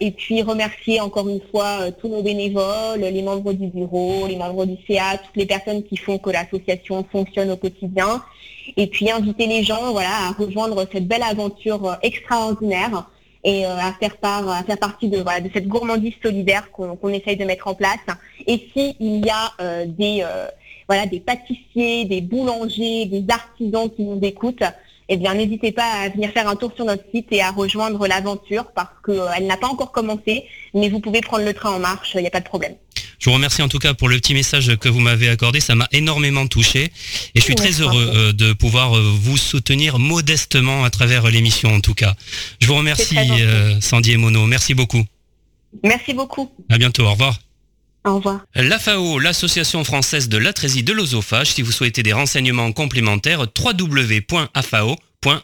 [0.00, 4.64] et puis remercier encore une fois tous nos bénévoles, les membres du bureau, les membres
[4.64, 8.22] du CA, toutes les personnes qui font que l'association fonctionne au quotidien
[8.76, 13.08] et puis inviter les gens voilà, à rejoindre cette belle aventure euh, extraordinaire
[13.44, 17.08] et euh, à faire part, à faire partie de, voilà, de cette gourmandise solidaire qu'on
[17.08, 17.98] essaye de mettre en place.
[18.46, 20.24] Et s'il y a euh, des,
[20.88, 24.64] voilà, des pâtissiers, des boulangers, des artisans qui nous écoutent,
[25.08, 28.06] eh bien n'hésitez pas à venir faire un tour sur notre site et à rejoindre
[28.06, 30.44] l'aventure parce qu'elle n'a pas encore commencé,
[30.74, 32.74] mais vous pouvez prendre le train en marche, il n'y a pas de problème.
[33.18, 35.60] Je vous remercie en tout cas pour le petit message que vous m'avez accordé.
[35.60, 36.84] Ça m'a énormément touché
[37.34, 41.74] et je suis très heureux euh, de pouvoir euh, vous soutenir modestement à travers l'émission
[41.74, 42.14] en tout cas.
[42.60, 44.46] Je vous remercie euh, Sandy et Mono.
[44.46, 45.04] Merci beaucoup.
[45.82, 46.50] Merci beaucoup.
[46.68, 47.04] À bientôt.
[47.04, 47.38] Au revoir.
[48.08, 48.40] Au revoir.
[48.54, 54.96] L'AFAO, l'Association française de l'atrésie de l'osophage, si vous souhaitez des renseignements complémentaires, www.afao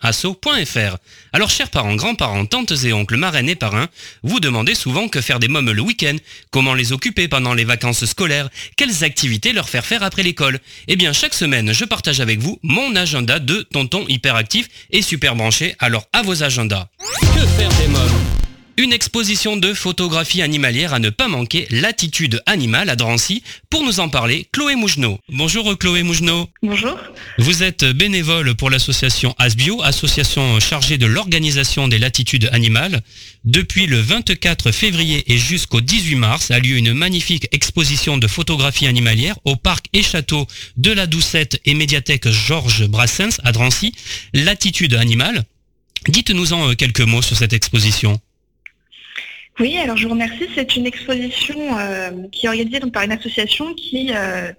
[0.03, 0.97] .asso.fr.
[1.33, 3.89] Alors chers parents, grands-parents, tantes et oncles, marraines et parrains,
[4.23, 6.17] vous demandez souvent que faire des mômes le week-end,
[6.51, 10.61] comment les occuper pendant les vacances scolaires, quelles activités leur faire faire après l'école.
[10.87, 15.35] Eh bien chaque semaine, je partage avec vous mon agenda de tonton hyperactif et super
[15.35, 16.87] branché, alors à vos agendas.
[17.35, 18.44] Que faire des mômes?
[18.77, 23.43] Une exposition de photographie animalière à ne pas manquer, l'attitude animale à Drancy.
[23.71, 25.19] Pour nous en parler, Chloé Mougenot.
[25.29, 26.49] Bonjour Chloé Mougenot.
[26.63, 26.99] Bonjour.
[27.39, 33.01] Vous êtes bénévole pour l'association Asbio, association chargée de l'organisation des latitudes animales.
[33.45, 38.87] Depuis le 24 février et jusqu'au 18 mars a lieu une magnifique exposition de photographie
[38.87, 43.93] animalière au parc et château de la Doucette et médiathèque Georges Brassens à Drancy.
[44.33, 45.45] L'attitude animale.
[46.09, 48.21] Dites-nous-en euh, quelques mots sur cette exposition.
[49.61, 50.49] Oui, alors je vous remercie.
[50.55, 54.53] C'est une exposition euh, qui est organisée donc, par une association qui, euh,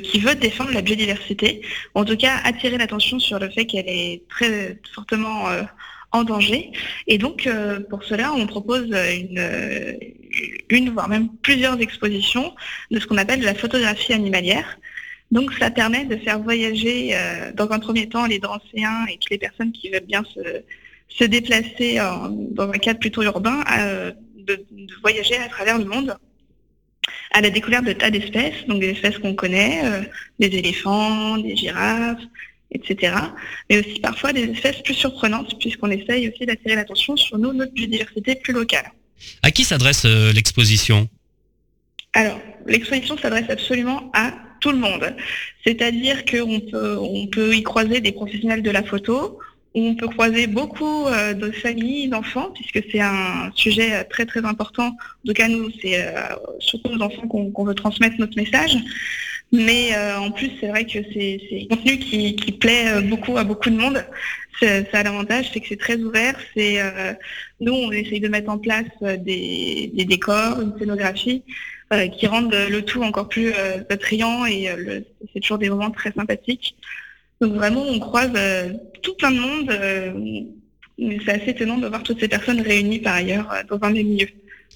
[0.00, 1.62] qui veut défendre la biodiversité,
[1.94, 5.62] en tout cas attirer l'attention sur le fait qu'elle est très fortement euh,
[6.12, 6.72] en danger.
[7.06, 7.48] Et donc
[7.90, 9.98] pour cela, on propose une,
[10.68, 12.54] une, voire même plusieurs expositions
[12.90, 14.78] de ce qu'on appelle la photographie animalière.
[15.30, 17.16] Donc ça permet de faire voyager
[17.54, 20.62] dans un premier temps les drancéens et toutes les personnes qui veulent bien se
[21.08, 23.64] se déplacer dans un cadre plutôt urbain,
[24.36, 24.64] de,
[25.02, 26.16] voyager à travers le monde
[27.32, 30.02] à la découverte de tas d'espèces, donc des espèces qu'on connaît, euh,
[30.38, 32.22] des éléphants, des girafes,
[32.70, 33.14] etc.
[33.68, 37.72] Mais aussi parfois des espèces plus surprenantes, puisqu'on essaye aussi d'attirer l'attention sur nous, notre
[37.72, 38.90] biodiversité plus locale.
[39.42, 41.08] À qui s'adresse euh, l'exposition?
[42.12, 45.14] Alors, l'exposition s'adresse absolument à tout le monde.
[45.64, 49.38] C'est-à-dire qu'on peut, on peut y croiser des professionnels de la photo,
[49.76, 54.44] on peut croiser beaucoup euh, de familles, d'enfants, puisque c'est un sujet euh, très très
[54.44, 54.88] important.
[54.88, 56.12] En tout cas, nous, c'est euh,
[56.58, 58.76] surtout aux enfants qu'on veut transmettre notre message.
[59.52, 63.76] Mais en plus, c'est vrai que c'est un contenu qui, plaît beaucoup à beaucoup de
[63.76, 64.04] monde.
[64.60, 66.36] Ça a l'avantage, c'est que c'est très ouvert.
[67.60, 71.44] Nous, on essaye de mettre en place des, décors, une scénographie,
[72.18, 73.52] qui rendent le tout encore plus
[73.88, 74.68] attrayant et
[75.32, 76.74] c'est toujours des moments très sympathiques.
[77.40, 78.32] Donc vraiment, on croise
[79.02, 79.70] tout plein de monde.
[81.24, 84.28] c'est assez étonnant de voir toutes ces personnes réunies par ailleurs dans un même lieu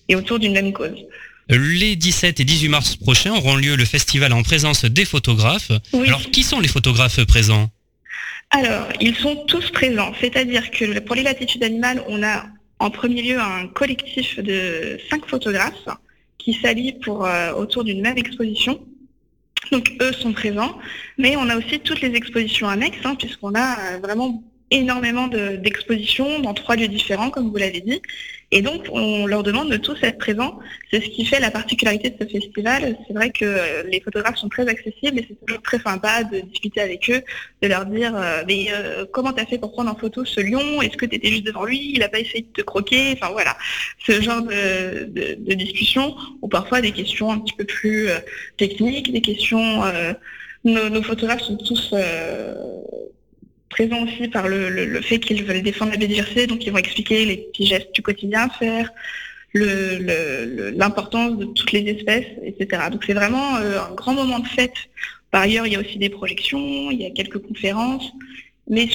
[0.08, 1.06] et autour d'une même cause.
[1.48, 5.72] Les 17 et 18 mars prochains auront lieu le festival en présence des photographes.
[5.92, 7.70] Alors, qui sont les photographes présents?
[8.50, 10.12] Alors, ils sont tous présents.
[10.20, 12.44] C'est-à-dire que pour les latitudes animales, on a
[12.78, 15.88] en premier lieu un collectif de cinq photographes
[16.38, 18.80] qui s'allient pour euh, autour d'une même exposition.
[19.72, 20.78] Donc eux sont présents,
[21.18, 26.40] mais on a aussi toutes les expositions annexes, hein, puisqu'on a euh, vraiment énormément d'expositions
[26.40, 28.00] dans trois lieux différents, comme vous l'avez dit.
[28.52, 30.58] Et donc, on leur demande de tous être présents.
[30.90, 32.96] C'est ce qui fait la particularité de ce festival.
[33.06, 36.40] C'est vrai que euh, les photographes sont très accessibles et c'est toujours très sympa de
[36.40, 37.22] discuter avec eux,
[37.62, 40.82] de leur dire euh, mais euh, comment t'as fait pour prendre en photo ce lion?
[40.82, 41.92] Est-ce que tu étais juste devant lui?
[41.94, 43.56] Il n'a pas essayé de te croquer Enfin voilà,
[44.04, 48.08] ce genre de, de, discussion ou parfois des questions un petit peu plus
[48.56, 49.82] techniques, des questions.
[50.64, 51.94] Nos, nos, photographes sont tous
[53.70, 57.38] présents aussi par le, fait qu'ils veulent défendre la biodiversité, donc ils vont expliquer les
[57.38, 58.92] petits gestes du quotidien à faire,
[59.54, 62.82] l'importance de toutes les espèces, etc.
[62.92, 64.74] Donc c'est vraiment euh, un grand moment de fête.
[65.30, 68.10] Par ailleurs, il y a aussi des projections, il y a quelques conférences,
[68.68, 68.88] mais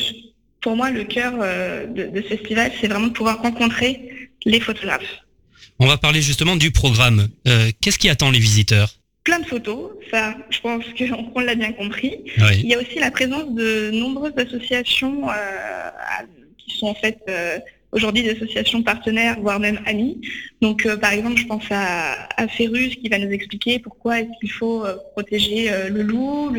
[0.62, 5.24] pour moi, le cœur euh, de, ce festival, c'est vraiment de pouvoir rencontrer les photographes.
[5.80, 7.28] On va parler justement du programme.
[7.48, 8.94] Euh, qu'est-ce qui attend les visiteurs?
[9.26, 10.86] Plein de photos, ça je pense
[11.34, 12.20] qu'on l'a bien compris.
[12.54, 15.90] Il y a aussi la présence de nombreuses associations euh,
[16.58, 17.58] qui sont en fait euh,
[17.92, 20.22] aujourd'hui des associations partenaires, voire même amies.
[20.62, 24.30] Donc euh, par exemple, je pense à, à Ferrus qui va nous expliquer pourquoi est-ce
[24.40, 26.56] qu'il faut protéger le loup,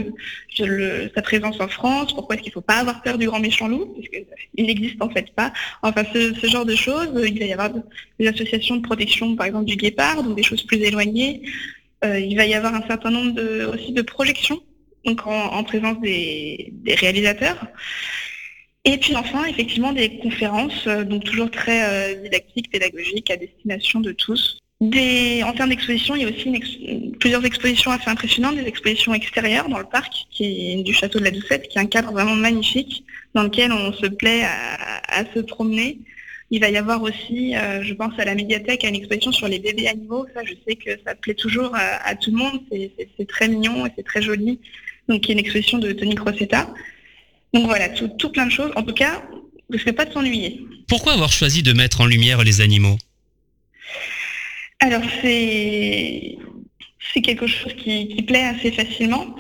[1.14, 3.68] sa présence en France, pourquoi est-ce qu'il ne faut pas avoir peur du grand méchant
[3.68, 5.52] loup, parce qu'il n'existe en fait pas.
[5.82, 7.10] Enfin ce, ce, genre de choses.
[7.14, 7.70] Il va y avoir
[8.18, 11.42] des associations de protection par exemple du guépard, donc des choses plus éloignées.
[12.06, 14.60] Euh, il va y avoir un certain nombre de, aussi de projections,
[15.04, 17.66] donc en, présence des, réalisateurs.
[18.84, 24.00] Et puis enfin, effectivement, des conférences, euh, donc toujours très euh, didactiques, pédagogiques, à destination
[24.00, 24.58] de tous.
[24.80, 29.78] en termes d'exposition, il y a aussi plusieurs expositions assez impressionnantes, des expositions extérieures dans
[29.78, 33.42] le parc qui du château de la Doucette, qui est un cadre vraiment magnifique dans
[33.42, 35.98] lequel on se plaît à se promener,
[36.50, 39.48] il va y avoir aussi, euh, je pense à la médiathèque, à une exposition sur
[39.48, 40.26] les bébés animaux.
[40.34, 42.60] Ça, je sais que ça plaît toujours à, tout le monde.
[42.70, 44.60] C'est très mignon et c'est très joli.
[45.08, 46.72] Donc, il y a une exposition de Tony Crocetta.
[47.52, 48.70] Donc voilà, tout, tout, plein de choses.
[48.76, 49.22] En tout cas,
[49.70, 50.60] ne fais pas de s'ennuyer.
[50.88, 52.98] Pourquoi avoir choisi de mettre en lumière les animaux?
[54.78, 56.36] Alors, c'est
[57.22, 59.34] quelque chose qui, qui plaît assez facilement.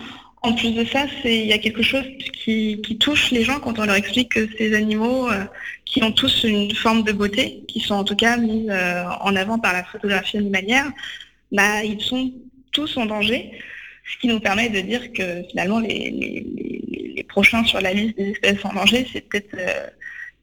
[0.46, 2.04] En plus de ça, il y a quelque chose
[2.44, 5.44] qui, touche les gens quand on leur explique que ces animaux, euh,
[5.84, 9.34] qui ont tous une forme de beauté, qui sont en tout cas mis euh, en
[9.34, 10.86] avant par la photographie animalière,
[11.50, 12.32] bah, ils sont
[12.70, 13.50] tous en danger,
[14.08, 18.64] ce qui nous permet de dire que finalement les, prochains sur la liste des espèces
[18.64, 19.88] en danger, c'est peut-être euh,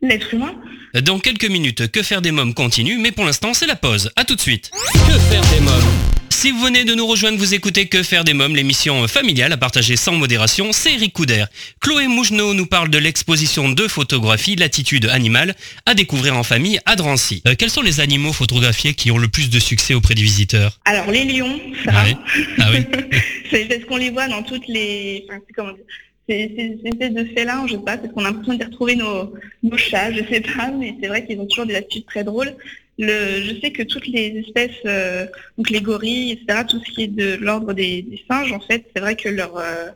[0.02, 0.54] l'être humain.
[1.02, 4.12] Dans quelques minutes, Que faire des mômes continue, mais pour l'instant c'est la pause.
[4.18, 4.70] A tout de suite.
[4.94, 6.13] Que faire des mômes?
[6.44, 9.56] Si vous venez de nous rejoindre, vous écoutez Que faire des mômes, l'émission familiale à
[9.56, 11.46] partager sans modération, c'est Eric Couder.
[11.80, 16.98] Chloé Mougenot nous parle de l'exposition de photographie L'attitude animale à découvrir en famille à
[16.98, 17.42] Drancy.
[17.48, 20.82] Euh, quels sont les animaux photographiés qui ont le plus de succès auprès des visiteurs?
[20.84, 21.92] Alors les lions, ça.
[21.96, 22.88] Ah oui.
[23.50, 25.26] c'est parce qu'on les voit dans toutes les...
[25.30, 25.86] Enfin, comment dire
[26.28, 29.34] c'est une espèce de félin, je sais pas, parce qu'on a l'impression de retrouver nos,
[29.62, 32.54] nos chats, je sais pas, mais c'est vrai qu'ils ont toujours des attitudes très drôles
[33.00, 35.26] je sais que toutes les espèces, euh,
[35.58, 39.02] donc les gorilles, etc., tout ce qui est de l'ordre des, singes, en fait, c'est
[39.02, 39.90] vrai que leur euh,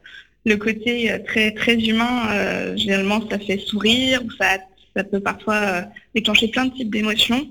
[0.46, 4.58] le côté euh, très très humain, généralement, ça fait sourire, ou ça,
[5.04, 5.84] peut parfois
[6.16, 7.48] déclencher plein de types d'émotions.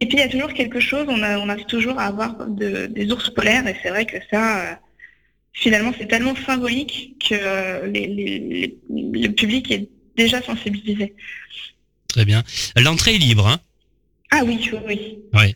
[0.00, 3.28] Et puis il y a toujours quelque chose, on arrive toujours à avoir des ours
[3.28, 4.80] polaires, et c'est vrai que ça,
[5.52, 7.34] finalement, c'est tellement symbolique que
[7.84, 11.14] le public est déjà sensibilisé.
[12.08, 12.42] Très bien.
[12.76, 13.60] L'entrée est libre, hein
[14.30, 15.18] ah oui, oui.
[15.32, 15.54] Oui.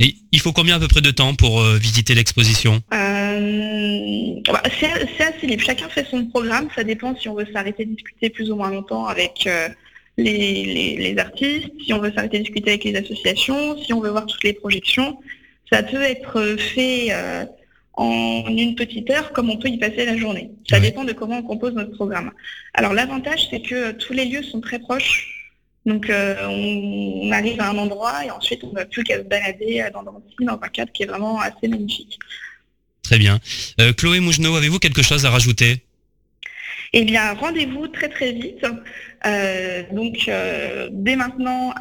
[0.00, 2.82] Et il faut combien à peu près de temps pour euh, visiter l'exposition?
[2.92, 5.62] Euh, bah, C'est assez libre.
[5.62, 6.68] Chacun fait son programme.
[6.74, 9.68] Ça dépend si on veut s'arrêter discuter plus ou moins longtemps avec euh,
[10.18, 14.44] les, artistes, si on veut s'arrêter discuter avec les associations, si on veut voir toutes
[14.44, 15.18] les projections.
[15.72, 17.12] Ça peut être fait
[17.94, 20.50] en une petite heure comme on peut y passer la journée.
[20.68, 22.32] Ça dépend de comment on compose notre programme.
[22.74, 25.39] Alors l'avantage, c'est que tous les lieux sont très proches.
[25.86, 29.22] Donc euh, on, arrive à un endroit et ensuite on ne va plus qu'à se
[29.22, 32.18] balader dans, dans un cadre qui est vraiment assez magnifique.
[33.02, 33.40] Très bien.
[33.80, 35.82] Euh, Chloé Mougenot, avez-vous quelque chose à rajouter?
[36.92, 38.62] Eh bien, rendez-vous très très vite.
[39.92, 40.30] donc
[40.90, 41.72] dès maintenant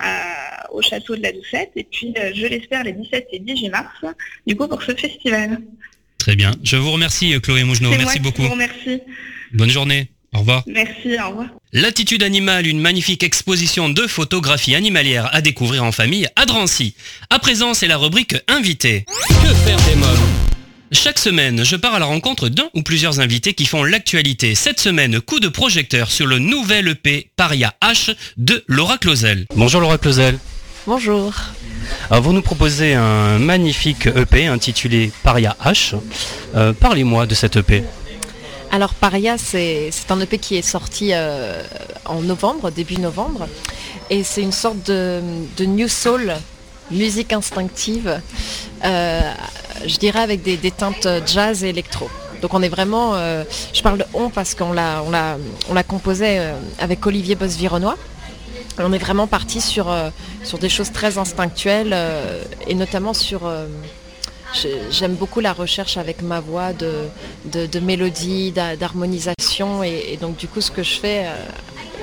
[0.72, 4.06] au château de la Doucette et puis je l'espère les 17 et 18 mars
[4.46, 5.60] du coup pour ce festival.
[6.20, 6.52] Très bien.
[6.64, 7.90] Je vous remercie Chloé Mougenot.
[7.90, 8.44] Merci beaucoup.
[8.44, 9.02] Je vous remercie.
[9.54, 10.10] Bonne journée.
[10.34, 10.64] Au revoir.
[10.68, 11.50] Merci, au revoir.
[11.72, 16.96] L'attitude animale, une magnifique exposition de photographie animalière à découvrir en famille à Drancy.
[17.30, 19.06] À présent, c'est la rubrique invité.
[19.28, 20.18] Que faire des mômes?
[20.92, 24.56] Chaque semaine, je pars à la rencontre d'un ou plusieurs invités qui font l'actualité.
[24.56, 29.46] Cette semaine, coup de projecteur sur le nouvel EP Paria H de Laura Clausel.
[29.56, 30.40] Bonjour Laura Clausel.
[30.88, 31.36] Bonjour.
[32.10, 35.94] Alors vous nous proposez un magnifique EP intitulé Paria H.
[36.56, 37.84] Euh, parlez-moi de cet EP.
[38.72, 41.64] Alors Paria, c'est un EP qui est sorti euh,
[42.06, 43.48] en novembre, début novembre,
[44.12, 45.22] et c'est une sorte de,
[45.62, 46.34] new soul,
[46.92, 48.22] musique instinctive,
[48.86, 49.22] euh,
[49.88, 52.10] je dirais avec des, teintes jazz et électro.
[52.44, 56.40] Donc on est vraiment, euh, je parle de on parce qu'on l'a composé
[56.78, 57.98] avec Olivier Bosvironois.
[58.78, 59.92] On est vraiment parti sur
[60.62, 61.98] des choses très instinctuelles
[62.68, 63.42] et notamment sur
[64.54, 67.08] J'aime beaucoup la recherche avec ma voix de,
[67.46, 69.84] de, mélodie, d'harmonisation.
[69.84, 71.36] Et, donc du coup, ce que je fais euh,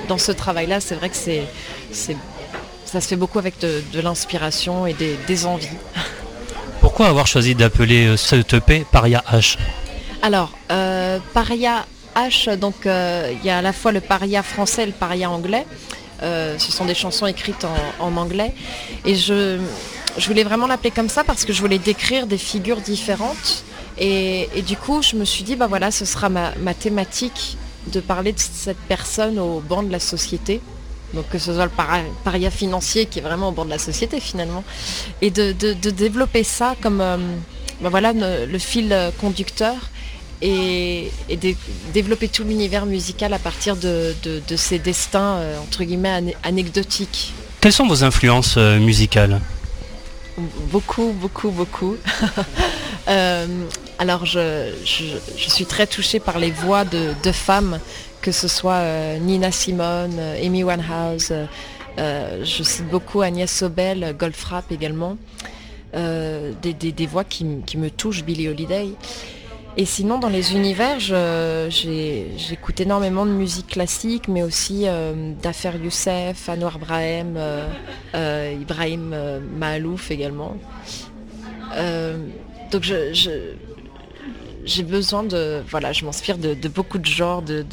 [0.07, 1.45] dans ce travail-là, c'est vrai que c'est,
[2.85, 5.67] ça se fait beaucoup avec de, l'inspiration et des, envies.
[6.81, 9.57] Pourquoi avoir choisi d'appeler euh, cette EP Paria H?
[10.21, 14.87] Alors, euh, Paria H, donc il y a à la fois le Paria français et
[14.87, 15.65] le Paria anglais.
[16.21, 18.53] ce sont des chansons écrites en, en anglais.
[19.05, 19.59] Et je,
[20.17, 23.63] je voulais vraiment l'appeler comme ça parce que je voulais décrire des figures différentes.
[23.99, 27.57] Et, du coup, je me suis dit, bah voilà, ce sera ma, thématique
[27.91, 30.61] de parler de cette personne au banc de la société.
[31.13, 31.71] Donc que ce soit le
[32.25, 34.63] paria financier qui est vraiment au banc de la société finalement.
[35.21, 35.53] Et de,
[35.89, 37.17] développer ça comme euh,
[37.79, 39.73] bah voilà, le, fil conducteur
[40.41, 41.55] et, de
[41.93, 44.13] développer tout l'univers musical à partir de,
[44.57, 47.33] ces destins euh, entre guillemets anecdotiques.
[47.61, 49.39] Quelles sont vos influences euh, musicales?
[50.37, 51.97] Beaucoup, beaucoup, beaucoup.
[53.09, 53.47] Euh,
[53.99, 57.79] alors je, suis très touchée par les voix de, femmes,
[58.21, 61.31] que ce soit euh, Nina Simone, euh, Amy Winehouse,
[61.97, 65.17] je cite beaucoup Agnès Sobel, Goldfrapp également.
[65.93, 68.89] Des, voix qui, qui, me touchent, Billie Holiday.
[69.79, 75.33] Et sinon, dans les univers, j'écoute énormément de musique classique, mais aussi euh,
[75.83, 77.67] Youssef, Anwar Brahim, euh,
[78.15, 79.15] euh, Ibrahim
[79.55, 80.57] Mahalouf également.
[82.71, 82.83] donc
[84.67, 85.63] j'ai besoin de...
[85.69, 87.65] Voilà, je m'inspire de, beaucoup de genres, de,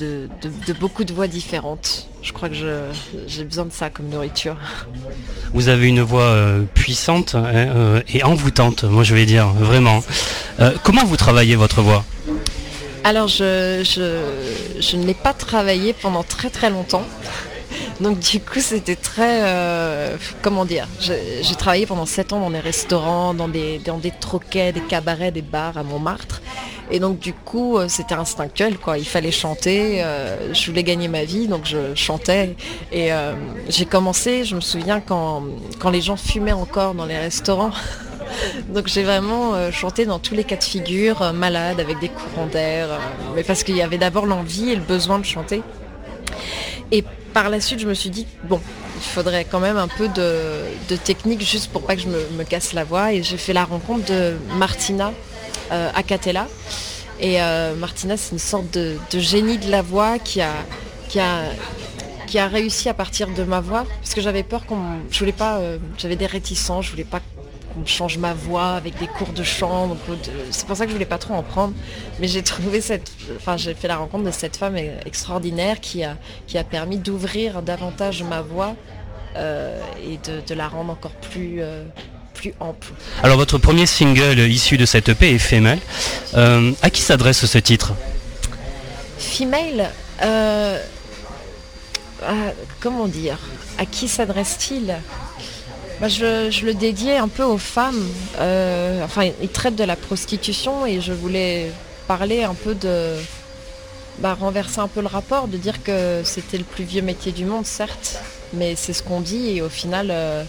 [0.81, 2.09] beaucoup de voix différentes.
[2.23, 2.55] Je crois que
[3.27, 4.57] j'ai besoin de ça comme nourriture.
[5.53, 6.35] Vous avez une voix
[6.73, 10.03] puissante hein, et envoûtante, moi je vais dire, vraiment.
[10.61, 12.05] Euh, comment vous travaillez votre voix?
[13.03, 17.05] Alors je, je, ne l'ai pas travaillé pendant très très longtemps.
[18.01, 19.41] Donc du coup c'était très...
[19.43, 23.81] Euh, comment dire J'ai travaillé pendant 7 ans dans des restaurants, dans des,
[24.21, 26.43] troquets, des cabarets, des bars à Montmartre.
[26.91, 28.99] Et donc du coup euh, c'était instinctuel quoi.
[28.99, 30.05] Il fallait chanter.
[30.53, 32.57] je voulais gagner ma vie donc je chantais.
[32.93, 33.11] Et
[33.69, 35.43] j'ai commencé, je me souviens quand,
[35.91, 37.73] les gens fumaient encore dans les restaurants.
[38.69, 42.09] Donc j'ai vraiment euh, chanté dans tous les cas de figure, euh, malade, avec des
[42.09, 42.99] courants d'air, euh,
[43.35, 45.63] mais parce qu'il y avait d'abord l'envie et le besoin de chanter.
[46.91, 48.61] Et par la suite, je me suis dit, bon,
[48.97, 52.73] il faudrait quand même un peu de, technique juste pour pas que je me, casse
[52.73, 53.13] la voix.
[53.13, 55.13] Et j'ai fait la rencontre de Martina
[55.71, 56.47] Acatella.
[57.21, 57.39] Et
[57.79, 60.53] Martina, c'est une sorte de, génie de la voix qui a,
[61.09, 61.43] qui a
[62.27, 64.79] qui a réussi à partir de ma voix parce que j'avais peur qu'on
[65.11, 65.61] je voulais pas
[65.99, 67.21] j'avais des réticences je voulais pas
[67.87, 69.97] change ma voix avec des cours de chant.
[70.09, 70.15] Euh,
[70.51, 71.75] c'est pour ça que je voulais pas trop en prendre.
[72.21, 76.17] Mais j'ai trouvé cette, enfin j'ai fait la rencontre de cette femme extraordinaire qui a,
[76.47, 78.75] qui a permis d'ouvrir davantage ma voix
[79.37, 81.85] euh, et de, la rendre encore plus, euh,
[82.35, 82.93] plus ample.
[83.23, 85.79] Alors votre premier single issu de cette EP est Female.
[86.35, 87.95] à qui s'adresse ce titre?
[89.19, 89.91] Female
[92.81, 93.39] comment dire
[93.79, 94.97] À qui s'adresse-t-il?
[96.09, 98.09] Je, le dédiais un peu aux femmes.
[98.39, 101.71] Euh, enfin, il traite de la prostitution et je voulais
[102.07, 103.15] parler un peu de...
[104.19, 107.45] Bah, renverser un peu le rapport, de dire que c'était le plus vieux métier du
[107.45, 108.23] monde, certes,
[108.53, 110.09] mais c'est ce qu'on dit et au final...
[110.11, 110.45] Euh,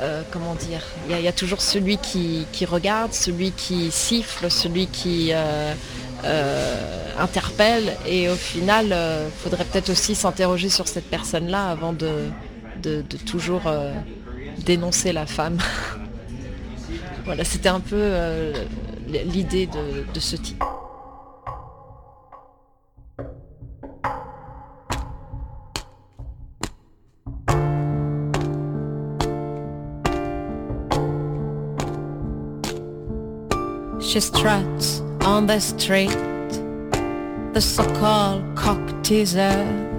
[0.00, 5.32] euh, comment dire Il y, a toujours celui qui, regarde, celui qui siffle, celui qui
[7.16, 12.28] interpelle et au final, il faudrait peut-être aussi s'interroger sur cette personne-là avant de,
[12.84, 13.92] de, toujours euh,
[14.64, 15.58] dénoncer la femme.
[17.24, 18.52] voilà, c'était un peu euh,
[19.08, 20.66] l'idée de, de ce titre.
[34.00, 36.16] She struts on the street,
[37.52, 39.93] the so-called cock teaser.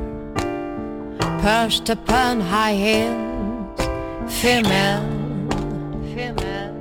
[1.46, 3.80] Perched upon high heels,
[4.42, 5.06] female,
[6.16, 6.76] female.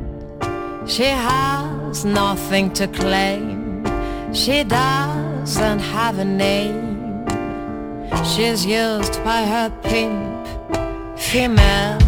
[0.86, 3.84] She has nothing to claim,
[4.32, 7.26] she doesn't have a name.
[8.24, 10.46] She's used by her pimp,
[11.18, 12.03] female.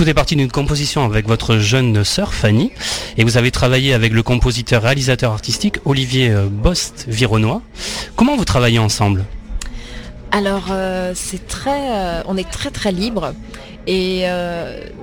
[0.00, 2.72] Tout est parti d'une composition avec votre jeune sœur Fanny
[3.18, 7.60] et vous avez travaillé avec le compositeur réalisateur artistique Olivier euh, Bost-Vironois.
[8.16, 9.26] Comment vous travaillez ensemble?
[10.30, 13.34] Alors euh, c'est très, euh, on est très très libre.
[13.86, 14.22] Et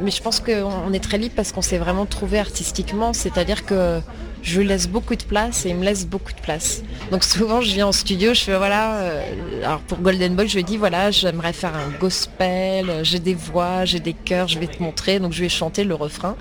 [0.01, 3.99] mais je pense qu'on est très libre parce qu'on s'est vraiment trouvé artistiquement, c'est-à-dire que
[4.47, 6.81] je lui laisse beaucoup de place et il me laisse beaucoup de place.
[7.11, 9.21] Donc souvent je viens en studio, je fais voilà, euh,
[9.63, 13.33] alors pour Golden Boy je lui dis voilà j'aimerais faire un gospel, euh, j'ai des
[13.33, 16.37] voix, j'ai des chœurs, je vais te montrer, donc je vais chanter le refrain.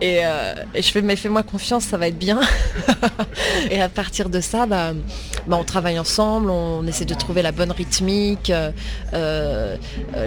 [0.00, 2.40] Et, euh, et je fais mais fais-moi confiance, ça va être bien.
[3.70, 4.92] et à partir de ça, bah,
[5.46, 8.70] bah, on travaille ensemble, on essaie de trouver la bonne rythmique, euh,
[9.14, 9.76] euh,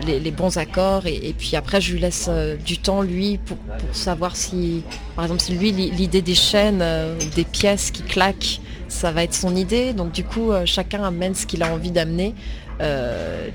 [0.07, 1.05] les, bons accords.
[1.05, 2.29] Et, puis après je lui laisse
[2.65, 3.57] du temps lui pour,
[3.91, 4.83] savoir si
[5.15, 9.23] par exemple si lui li- l'idée des chaînes ou des pièces qui claquent ça va
[9.23, 9.93] être son idée.
[9.93, 12.33] Donc du coup chacun amène ce qu'il a envie d'amener.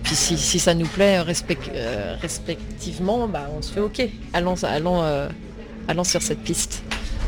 [0.04, 1.58] Puis si, ça nous plaît respect-
[2.20, 4.08] respectivement bah, on se fait ok.
[4.32, 5.02] Allons, allons,
[5.88, 6.82] allons sur cette piste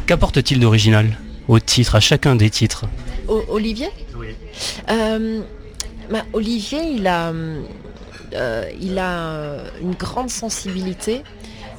[0.07, 2.85] Qu'apporte-t-il d'original au titre, à chacun des titres
[3.29, 3.89] O- Olivier
[4.91, 5.41] Euh,
[6.11, 7.33] bah, Olivier, il a,
[8.35, 11.23] euh, il a une grande sensibilité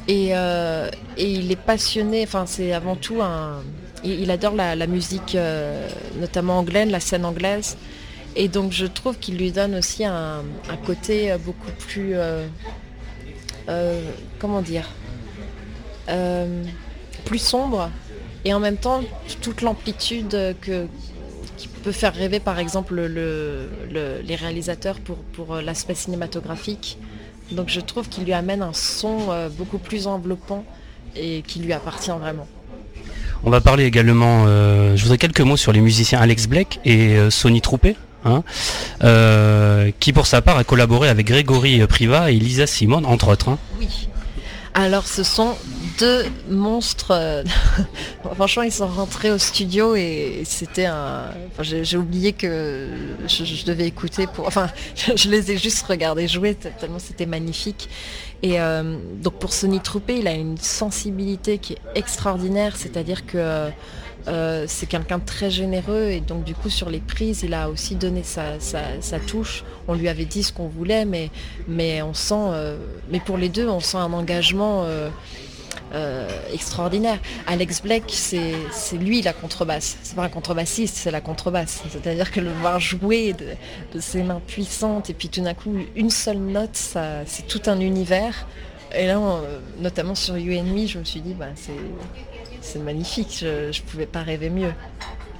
[0.07, 2.23] et, euh, et il est passionné.
[2.23, 3.61] Enfin, c'est avant tout un.
[4.03, 5.87] Il, adore la, la musique, euh,
[6.19, 7.77] notamment anglaise, la scène anglaise.
[8.35, 12.11] Et donc, je trouve qu'il lui donne aussi un, un côté beaucoup plus.
[12.13, 12.45] euh,
[13.69, 13.99] euh,
[14.39, 14.85] comment dire
[16.09, 16.63] euh,
[17.25, 17.89] Plus sombre
[18.45, 19.01] et en même temps
[19.41, 20.87] toute l'amplitude que,
[21.57, 26.97] qui peut faire rêver par exemple le- le- les réalisateurs pour, pour euh, l'aspect cinématographique.
[27.51, 30.63] Donc je trouve qu'il lui amène un son euh, beaucoup plus enveloppant
[31.15, 32.47] et qui lui appartient vraiment.
[33.43, 37.15] On va parler également, euh, je voudrais quelques mots sur les musiciens Alex Blake et
[37.17, 37.95] euh, Sonny Troupé,
[38.25, 38.43] hein,
[39.03, 43.49] euh, qui pour sa part a collaboré avec Grégory Priva et Lisa Simon, entre autres.
[43.49, 43.57] hein.
[43.79, 44.07] Oui.
[44.79, 45.55] Alors ce sont
[45.97, 47.09] deux monstres.
[47.09, 47.43] euh,
[48.35, 51.31] Franchement, ils sont rentrés au studio et c'était un.
[51.61, 52.87] j'ai oublié que
[53.25, 54.45] je, devais écouter pour.
[54.45, 54.67] Enfin,
[55.15, 57.89] je les ai juste regardés jouer tellement c'était magnifique.
[58.43, 63.71] Et euh, donc pour Sonny Troupé, il a une sensibilité qui est extraordinaire, c'est-à-dire que
[64.27, 67.95] euh, c'est quelqu'un très généreux et donc du coup sur les prises, il a aussi
[67.95, 68.57] donné sa,
[69.25, 69.63] touche.
[69.87, 72.77] On lui avait dit ce qu'on voulait, mais on sent, euh,
[73.09, 74.85] mais pour les deux, on sent un engagement
[75.93, 77.19] euh, extraordinaire.
[77.45, 79.97] Alex Blake, c'est lui la contrebasse.
[80.03, 81.83] C'est pas un contrebassiste, c'est la contrebasse.
[81.89, 86.09] C'est-à-dire que le voir jouer de, ses mains puissantes et puis tout d'un coup une
[86.09, 86.75] seule note,
[87.25, 88.45] c'est tout un univers.
[88.95, 89.19] Et là,
[89.79, 91.73] notamment sur You and Me, je me suis dit, bah, c'est
[92.67, 93.37] c'est magnifique.
[93.41, 94.73] Je, je pouvais pas rêver mieux.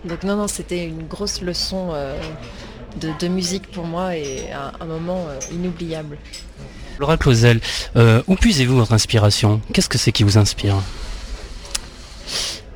[0.06, 1.90] Donc non, non, c'était une grosse leçon.
[1.94, 2.18] euh,
[3.00, 6.18] de, de musique pour moi et un, un moment euh, inoubliable.
[6.98, 7.60] Laura Clausel,
[7.96, 9.62] euh, où puisez-vous votre inspiration?
[9.72, 10.78] Qu'est-ce que c'est qui vous inspire?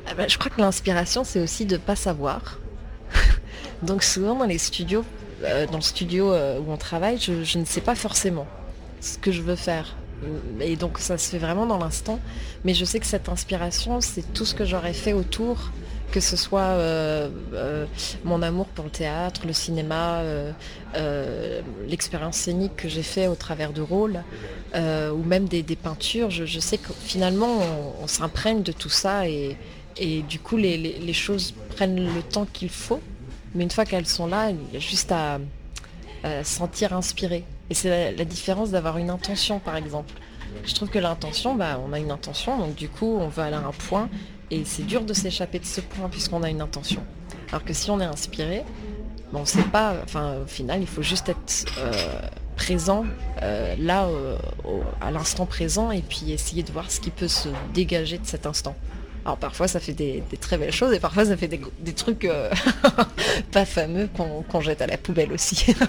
[0.06, 2.58] Ah ben, je crois que l'inspiration, c'est aussi de pas savoir.
[3.82, 5.04] Donc souvent dans les studios,
[5.72, 8.46] dans le studio où on travaille, je, je ne sais pas forcément
[9.00, 9.96] ce que je veux faire.
[10.60, 12.20] Et donc ça se fait vraiment dans l'instant.
[12.64, 15.70] Mais je sais que cette inspiration, c'est tout ce que j'aurais fait autour,
[16.12, 17.86] que ce soit euh, euh,
[18.22, 20.52] mon amour pour le théâtre, le cinéma, euh,
[20.94, 24.22] euh, l'expérience scénique que j'ai fait au travers de rôles,
[24.74, 26.30] euh, ou même des, peintures.
[26.30, 27.58] Je, sais que finalement,
[28.00, 29.56] on, s'imprègne de tout ça et,
[30.28, 33.00] du coup, les, choses prennent le temps qu'il faut.
[33.54, 35.38] Mais une fois qu'elles sont là, il y a juste à,
[36.22, 37.44] à se sentir inspiré.
[37.72, 40.12] Et c'est la, différence d'avoir une intention, par exemple.
[40.62, 43.56] Je trouve que l'intention, bah, on a une intention, donc du coup, on veut aller
[43.56, 44.10] à un point,
[44.50, 47.02] et c'est dur de s'échapper de ce point puisqu'on a une intention.
[47.48, 48.62] Alors que si on est inspiré,
[49.32, 51.92] on ne sait pas, enfin, au final, il faut juste être euh,
[52.56, 53.06] présent,
[53.40, 54.36] euh, là, euh,
[55.00, 58.44] à l'instant présent, et puis essayer de voir ce qui peut se dégager de cet
[58.44, 58.76] instant.
[59.24, 62.28] Alors parfois ça fait des, très belles choses et parfois ça fait des, trucs
[63.52, 65.74] pas fameux qu'on jette à la poubelle aussi.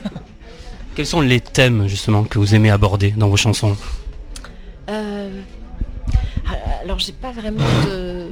[0.96, 3.76] Quels sont les thèmes justement que vous aimez aborder dans vos chansons?
[6.84, 8.28] Alors j'ai pas vraiment de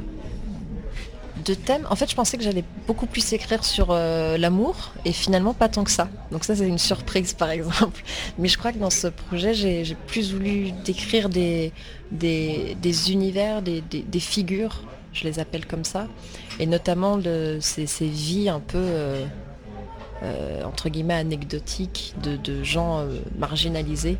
[1.43, 1.87] de thèmes.
[1.89, 5.69] En fait, je pensais que j'allais beaucoup plus écrire sur euh, l'amour et finalement pas
[5.69, 6.09] tant que ça.
[6.31, 8.03] Donc ça, c'est une surprise par exemple.
[8.37, 11.71] Mais je crois que dans ce projet, j'ai plus voulu décrire des,
[13.11, 14.83] univers, des, figures,
[15.13, 16.07] je les appelle comme ça,
[16.59, 18.77] et notamment de ces, vies un peu...
[18.77, 19.25] Euh,
[20.23, 23.05] euh, entre guillemets anecdotiques de, gens
[23.37, 24.17] marginalisés.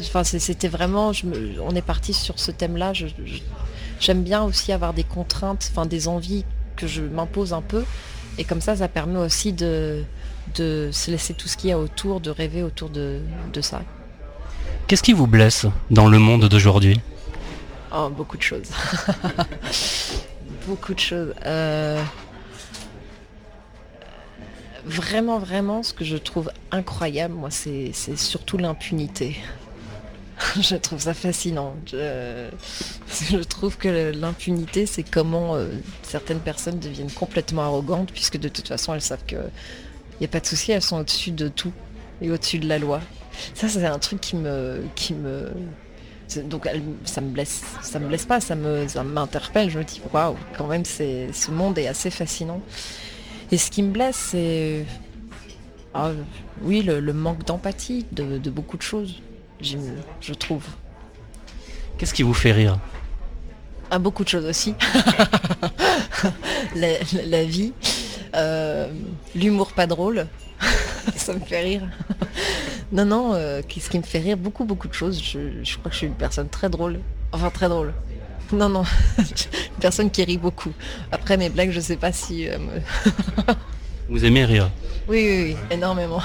[0.00, 1.12] Enfin, c'était vraiment,
[1.60, 2.92] on est parti sur ce thème-là.
[4.00, 6.44] J'aime bien aussi avoir des contraintes, enfin des envies
[6.76, 7.84] que je m'impose un peu.
[8.38, 10.04] Et comme ça, ça permet aussi de,
[10.54, 13.20] de se laisser tout ce qu'il y a autour, de rêver autour de,
[13.60, 13.82] ça.
[14.86, 17.00] Qu'est-ce qui vous blesse dans le monde d'aujourd'hui?
[17.94, 18.70] Oh, Beaucoup de choses.
[20.66, 21.34] beaucoup de choses.
[21.44, 22.00] Euh,
[24.88, 29.36] vraiment, vraiment, ce que je trouve incroyable, moi, c'est surtout l'impunité.
[30.60, 31.74] je trouve ça fascinant.
[31.92, 35.68] Je, trouve que l'impunité, c'est comment euh,
[36.02, 39.50] certaines personnes deviennent complètement arrogantes, puisque de toute façon, elles savent qu'il
[40.20, 41.72] n'y a pas de souci, elles sont au-dessus de tout
[42.20, 43.00] et au-dessus de la loi.
[43.54, 44.82] Ça, c'est un truc qui me...
[44.94, 45.50] Qui me
[46.44, 46.68] donc
[47.06, 49.70] ça me blesse, ça me blesse pas, ça me, m'interpelle.
[49.70, 52.60] Je me dis waouh, quand même, ce monde est assez fascinant.
[53.50, 54.84] Et ce qui me blesse, c'est
[55.94, 56.10] ah,
[56.62, 59.22] oui le, manque d'empathie de beaucoup de choses
[60.20, 60.64] je trouve.
[61.96, 62.78] Qu'est-ce qui vous fait rire?
[63.90, 64.74] Ah, Beaucoup de choses aussi.
[66.74, 67.72] la, vie,
[68.34, 68.88] euh,
[69.34, 70.26] l'humour pas drôle,
[71.16, 71.82] ça me fait rire.
[72.92, 75.22] non, non, euh, qu'est-ce qui me fait rire Beaucoup, beaucoup de choses.
[75.22, 77.00] Je, crois que je suis une personne très drôle.
[77.32, 77.94] Enfin, très drôle.
[78.52, 78.84] Non, non,
[79.18, 79.24] une
[79.80, 80.72] personne qui rit beaucoup.
[81.12, 82.48] Après mes blagues, je sais pas si...
[82.48, 82.56] Euh,
[84.08, 84.70] vous aimez rire
[85.08, 86.20] oui, oui, oui, énormément.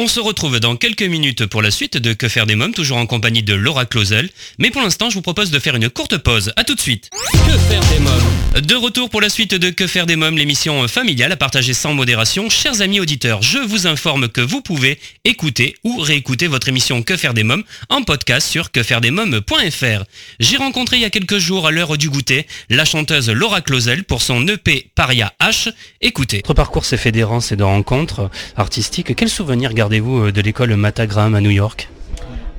[0.00, 2.98] On se retrouve dans quelques minutes pour la suite de Que faire des mômes, toujours
[2.98, 4.30] en compagnie de Laura Clausel.
[4.60, 6.52] Mais pour l'instant, je vous propose de faire une courte pause.
[6.54, 7.10] A tout de suite.
[7.32, 8.62] Que faire des mômes?
[8.64, 11.94] De retour pour la suite de Que faire des mômes, l'émission familiale à partager sans
[11.94, 12.48] modération.
[12.48, 17.16] Chers amis auditeurs, je vous informe que vous pouvez écouter ou réécouter votre émission Que
[17.16, 20.04] faire des mômes en podcast sur quefairedesmômes.fr.
[20.38, 24.04] J'ai rencontré il y a quelques jours à l'heure du goûter la chanteuse Laura Clausel
[24.04, 25.72] pour son EP Paria H.
[26.00, 26.36] Écoutez.
[26.36, 29.16] Votre parcours s'est fait d'errance et de rencontres artistiques.
[29.16, 31.88] Quel souvenir gardez-vous euh, de l'école Matagram à New York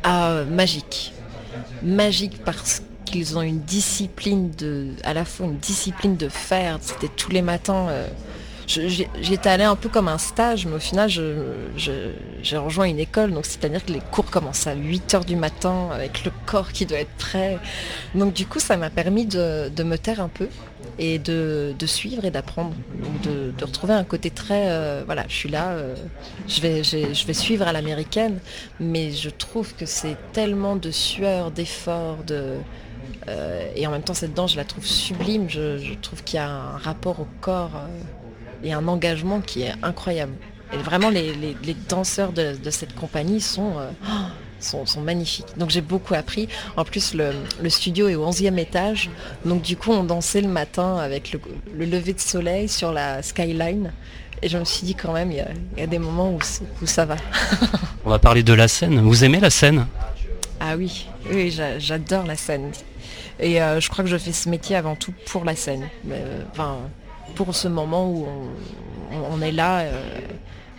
[0.01, 1.13] ah, Magique.
[1.83, 6.79] Magique parce qu'ils ont une discipline de, à la fois une discipline de faire.
[6.81, 7.87] C'était tous les matins.
[7.89, 8.07] Euh,
[8.65, 11.07] j'étais allé un peu comme un stage, mais au final,
[11.77, 13.31] j'ai rejoint une école.
[13.31, 16.87] Donc, c'est-à-dire que les cours commencent à 8 h du matin avec le corps qui
[16.87, 17.59] doit être prêt.
[18.15, 20.47] Donc, du coup, ça m'a permis de, me taire un peu
[20.99, 22.75] et de, suivre et d'apprendre.
[23.23, 24.69] De, de, retrouver un côté très...
[24.69, 25.95] Euh, voilà, je suis là, euh,
[26.47, 28.39] je, vais, suivre à l'américaine,
[28.79, 32.55] mais je trouve que c'est tellement de sueur, d'effort, de...
[33.27, 35.49] Euh, et en même temps, cette danse, je la trouve sublime.
[35.49, 37.71] Je, trouve qu'il y a un rapport au corps
[38.63, 40.33] et un engagement qui est incroyable.
[40.73, 41.55] Et vraiment, les,
[41.87, 43.75] danseurs de, cette compagnie sont,
[44.59, 45.57] sont, magnifiques.
[45.57, 46.47] Donc j'ai beaucoup appris.
[46.77, 49.09] En plus, le, studio est au 11e étage.
[49.45, 53.91] Donc du coup, on dansait le matin avec le, lever de soleil sur la skyline.
[54.41, 55.45] Et je me suis dit quand même, il
[55.77, 56.39] y a, des moments où,
[56.81, 57.17] où ça va.
[58.05, 59.01] on va parler de la scène.
[59.01, 59.85] Vous aimez la scène?
[60.61, 62.71] Ah oui, oui, j'adore la scène.
[63.39, 65.87] Et euh, je crois que je fais ce métier avant tout pour la scène.
[66.11, 66.77] Euh, enfin,
[67.35, 68.27] pour ce moment où
[69.31, 69.79] on, est là.
[69.79, 70.01] Euh,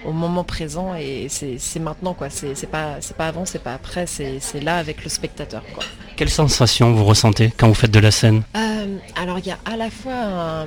[0.04, 2.28] au moment présent et c'est maintenant quoi.
[2.30, 5.62] C'est pas, pas avant, c'est pas après, c'est là avec le spectateur.
[5.74, 5.84] Quoi.
[6.16, 8.42] Quelle sensation vous ressentez quand vous faites de la scène?
[8.56, 10.66] Euh, Alors il y a à la fois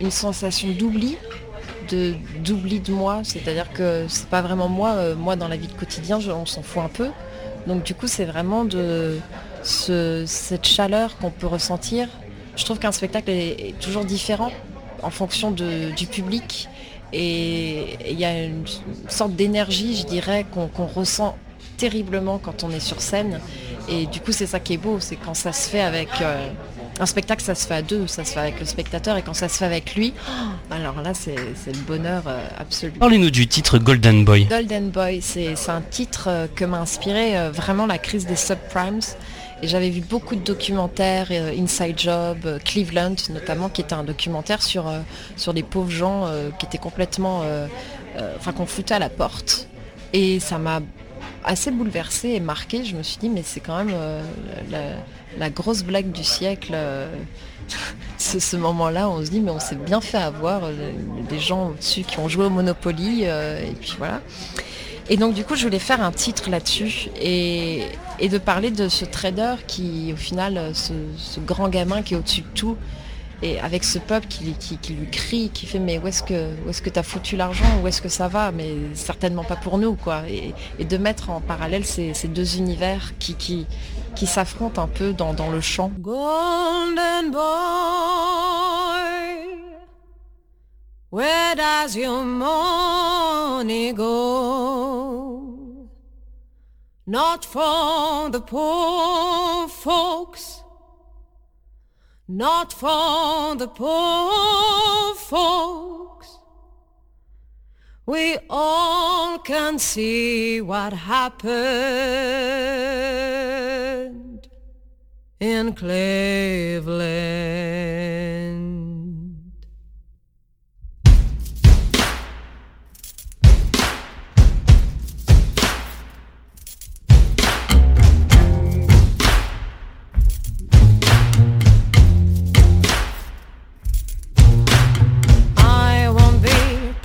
[0.00, 1.16] une sensation d'oubli,
[1.90, 5.72] d'oubli de, moi, c'est-à-dire que c'est pas vraiment moi, euh, moi dans la vie de
[5.72, 7.08] quotidien, on s'en fout un peu.
[7.66, 9.18] Donc du coup c'est vraiment de
[9.62, 12.08] cette chaleur qu'on peut ressentir.
[12.56, 14.50] Je trouve qu'un spectacle est, toujours différent
[15.02, 16.68] en fonction du public
[17.12, 18.64] et il y a une
[19.08, 21.36] sorte d'énergie, je dirais, qu'on ressent
[21.76, 23.40] terriblement quand on est sur scène.
[23.88, 26.08] Et du coup, c'est ça qui est beau, c'est quand ça se fait avec...
[26.20, 26.50] Euh,
[27.00, 29.32] un spectacle, ça se fait à deux, ça se fait avec le spectateur, et quand
[29.32, 30.14] ça se fait avec lui,
[30.68, 32.90] alors là, c'est le bonheur euh, absolu.
[32.98, 34.46] Parlez-nous du titre Golden Boy.
[34.46, 38.98] Golden Boy, c'est un titre euh, que m'a inspiré vraiment la crise des subprimes.
[39.62, 44.62] J'avais vu beaucoup de documentaires, euh, Inside Job, euh, Cleveland notamment, qui était un documentaire
[44.62, 45.00] sur, euh,
[45.36, 46.28] sur des pauvres gens
[46.58, 47.42] qui étaient complètement,
[48.36, 49.68] enfin qu'on foutait à la porte.
[50.12, 50.80] Et ça m'a
[51.44, 52.84] assez bouleversée et marquée.
[52.84, 53.94] Je me suis dit, mais c'est quand même
[55.38, 56.76] la grosse blague du siècle.
[58.18, 60.62] ce, moment-là, on se dit mais on s'est bien fait avoir
[61.28, 64.20] des gens au-dessus qui ont joué au Monopoly et puis voilà.
[65.10, 67.86] Et donc du coup, je voulais faire un titre là-dessus et,
[68.20, 70.92] de parler de ce trader qui, au final, ce,
[71.40, 72.76] grand gamin qui est au-dessus de tout,
[73.42, 76.82] et avec ce peuple qui, lui crie, qui fait mais où est-ce que où est-ce
[76.82, 80.22] que t'as foutu l'argent, où est-ce que ça va, mais certainement pas pour nous quoi.
[80.28, 83.66] Et, de mettre en parallèle ces, deux univers qui, qui,
[84.14, 85.92] qui s'affrontent un peu dans, le champ.
[86.00, 87.30] Golden
[91.10, 95.88] where does your money go?
[97.06, 100.62] Not for the poor folks.
[102.28, 106.38] not for the poor folks.
[108.04, 111.48] We all can see what happened
[115.40, 116.98] in Cleveland.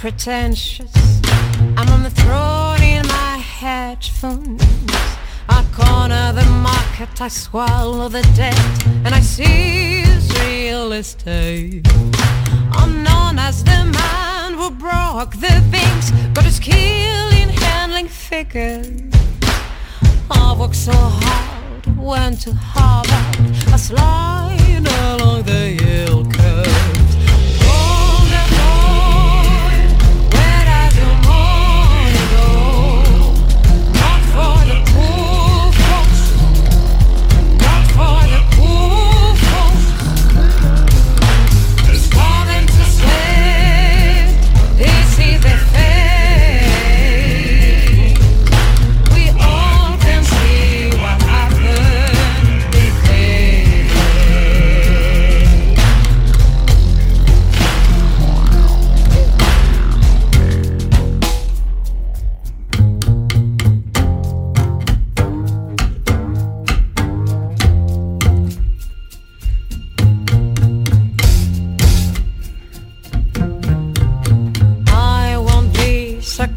[0.04, 0.94] Pretentious.
[1.78, 4.62] I'm on the throne in my headphones.
[5.48, 11.88] I corner the market, I swallow the debt, and I seize real estate.
[12.74, 19.00] I'm known as the man who broke the banks, got a skill in handling figures.
[20.30, 26.26] I worked so hard, went to Harvard, I slide along the Yale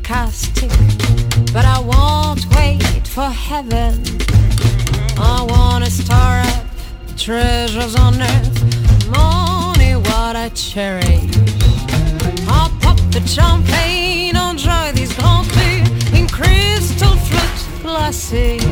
[0.06, 0.70] sarcastic,
[1.52, 4.04] but I won't wait for heaven.
[5.18, 6.64] I wanna store up
[7.16, 11.36] treasures on earth, money what I cherish.
[12.46, 18.64] I'll pop the champagne, enjoy these grands crus in crystal fruit glasses.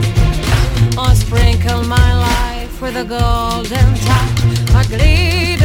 [0.96, 5.63] I sprinkle my life with a golden touch, a glitter.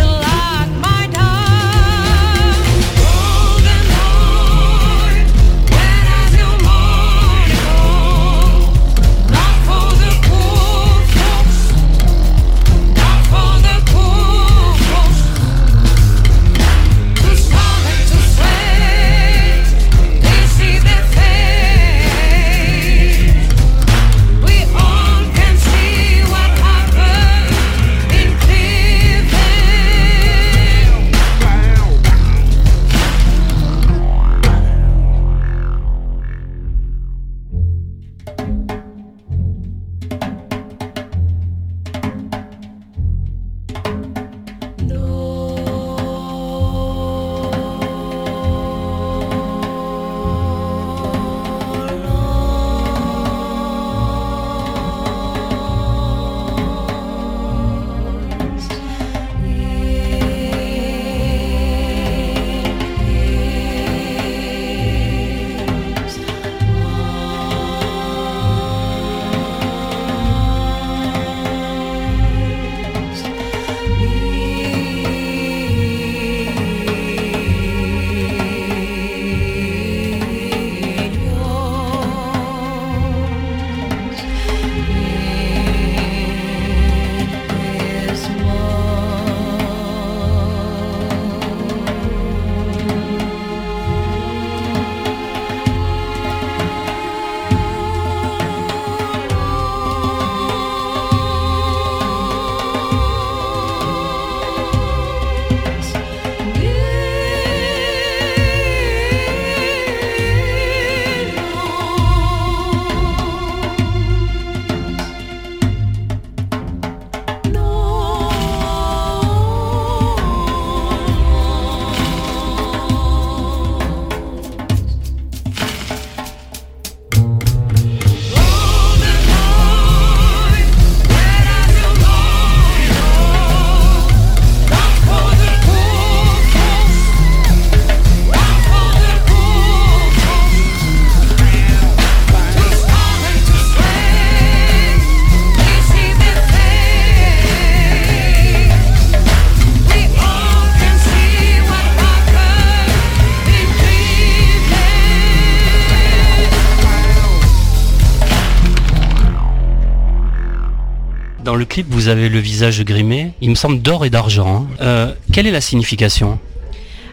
[162.09, 164.67] Avez le visage grimé, il me semble d'or et d'argent.
[164.69, 164.75] hein.
[164.81, 166.39] Euh, quelle est la signification?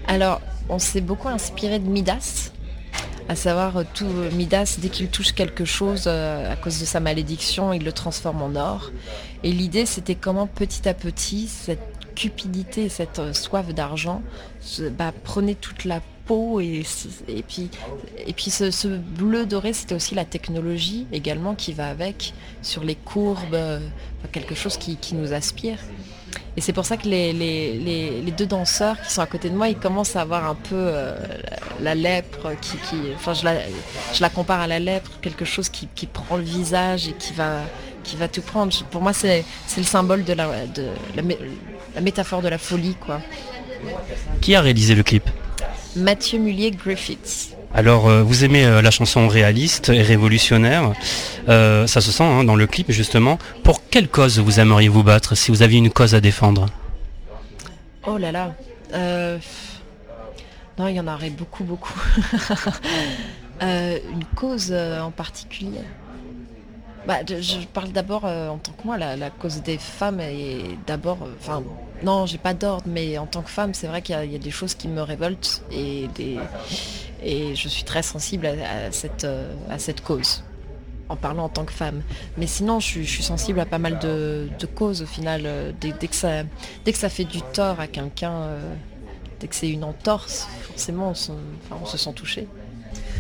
[0.09, 2.51] Alors, on s'est beaucoup inspiré de Midas,
[3.29, 7.01] à savoir euh, tout euh, Midas, dès qu'il touche quelque chose à cause de sa
[7.01, 8.91] malédiction, il le transforme en or.
[9.45, 11.81] Et l'idée, c'était comment petit à petit, cette
[12.15, 14.23] cupidité, cette soif d'argent,
[14.99, 17.71] bah, prenait toute la et, puis,
[18.27, 22.97] et puis ce, bleu doré, c'était aussi la technologie également qui va avec, sur les
[22.97, 23.57] courbes,
[24.33, 25.79] quelque chose qui, nous aspire.
[26.57, 29.77] Et c'est pour ça que les, deux danseurs qui sont à côté de moi, ils
[29.77, 31.15] commencent à avoir un peu euh,
[31.81, 32.77] la, lèpre, qui,
[33.15, 37.13] enfin je la, compare à la lèpre, quelque chose qui, qui prend le visage et
[37.13, 37.61] qui va,
[38.03, 38.73] qui va tout prendre.
[38.91, 39.45] Pour moi, c'est
[39.77, 43.21] le symbole de la, de la métaphore de la folie, quoi.
[44.41, 45.29] Qui a réalisé le clip?
[45.97, 47.57] Mathieu Mullier Griffiths.
[47.75, 50.93] Alors, euh, vous aimez euh, la chanson réaliste et révolutionnaire.
[51.49, 53.39] Euh, ça se sent hein, dans le clip, justement.
[53.65, 56.67] Pour quelle cause vous aimeriez vous battre si vous aviez une cause à défendre?
[58.07, 58.55] Oh là là.
[58.95, 59.39] Euh,
[60.79, 61.95] Non, il y en aurait beaucoup, beaucoup.
[63.63, 65.81] Euh, une cause euh, en particulier?
[67.07, 71.19] Bah, je, parle d'abord euh, en tant que moi, la, cause des femmes est d'abord.
[71.23, 71.63] euh, Enfin,
[72.03, 74.51] non, j'ai pas d'ordre, mais en tant que femme, c'est vrai qu'il y, a- des
[74.51, 76.09] choses qui me révoltent et,
[77.23, 80.43] et je suis très sensible à, cette, euh, à cette cause
[81.09, 82.03] en parlant en tant que femme.
[82.37, 85.75] Mais sinon, je, suis- sensible à pas mal de, causes au final.
[85.81, 86.43] Dès, que ça,
[86.85, 88.49] dès que ça fait du tort à quelqu'un,
[89.39, 92.49] dès que c'est une entorse, forcément, on on se sent touché.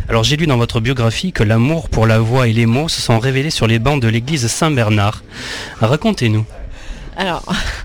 [0.08, 3.02] Alors, j'ai lu dans votre biographie que l'amour pour la voix et les mots se
[3.02, 5.24] sont révélés sur les bancs de l'église Saint-Bernard.
[5.80, 6.44] Racontez-nous.
[7.16, 7.42] Alors,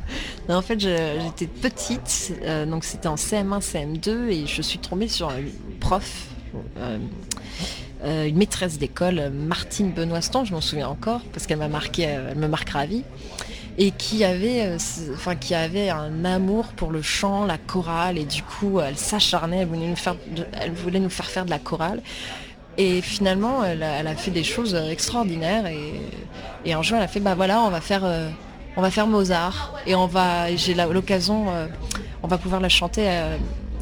[0.49, 5.31] en fait, j'étais petite, euh, donc c'était en CM1, CM2, et je suis tombée sur
[5.31, 5.49] une
[5.79, 6.27] prof,
[6.77, 6.99] euh,
[8.03, 12.37] euh, une maîtresse d'école, Martine Benoiston, je m'en souviens encore, parce qu'elle m'a marqué, elle
[12.37, 13.03] me marquera vie,
[13.77, 14.77] et qui avait, euh,
[15.13, 19.59] enfin, qui avait un amour pour le chant, la chorale, et du coup, elle s'acharnait,
[19.59, 20.15] elle voulait nous faire,
[20.59, 22.01] elle voulait nous faire faire de la chorale.
[22.77, 25.65] Et finalement, elle a, fait des choses euh, extraordinaires.
[26.65, 28.29] Et, un jour, elle a fait, bah voilà, on va faire, euh,
[28.75, 29.75] on va faire Mozart.
[29.85, 31.47] Et on va, j'ai l'occasion,
[32.23, 33.09] on va pouvoir la chanter,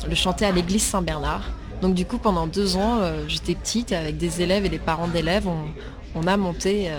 [0.08, 1.44] le chanter à l'église Saint-Bernard.
[1.82, 5.48] Donc du coup, pendant deux ans, j'étais petite avec des élèves et des parents d'élèves.
[6.16, 6.90] On a monté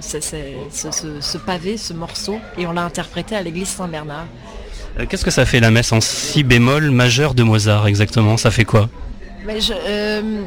[0.00, 0.36] ce, ce-
[0.70, 4.26] ce- ce- ce pavé, ce morceau, et on l'a interprété à l'église Saint-Bernard.
[4.98, 8.36] Euh, Qu'est-ce que ça fait la messe en si bémol majeur de Mozart exactement?
[8.36, 8.88] Ça fait quoi?
[9.46, 10.42] Mais je, euh,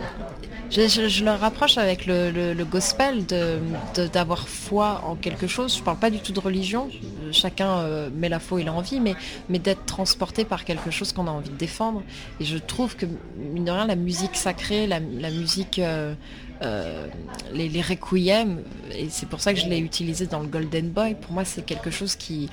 [0.72, 3.60] je, je- je le rapproche avec le, le- le gospel de-
[3.96, 5.76] de- d'avoir foi en quelque chose.
[5.78, 6.90] Je parle pas du tout de religion.
[7.32, 9.16] Chacun euh, met la foi et l'envie, mais,
[9.50, 12.02] mais d'être transporté par quelque chose qu'on a envie de défendre.
[12.40, 13.06] Et je trouve que,
[13.54, 16.14] mine de rien, la musique sacrée, la, la musique, euh,
[16.62, 17.08] euh,
[17.54, 18.62] les, les requiem,
[18.96, 21.64] et c'est pour ça que je l'ai utilisé dans le Golden Boy, pour moi c'est
[21.64, 22.50] quelque chose qui,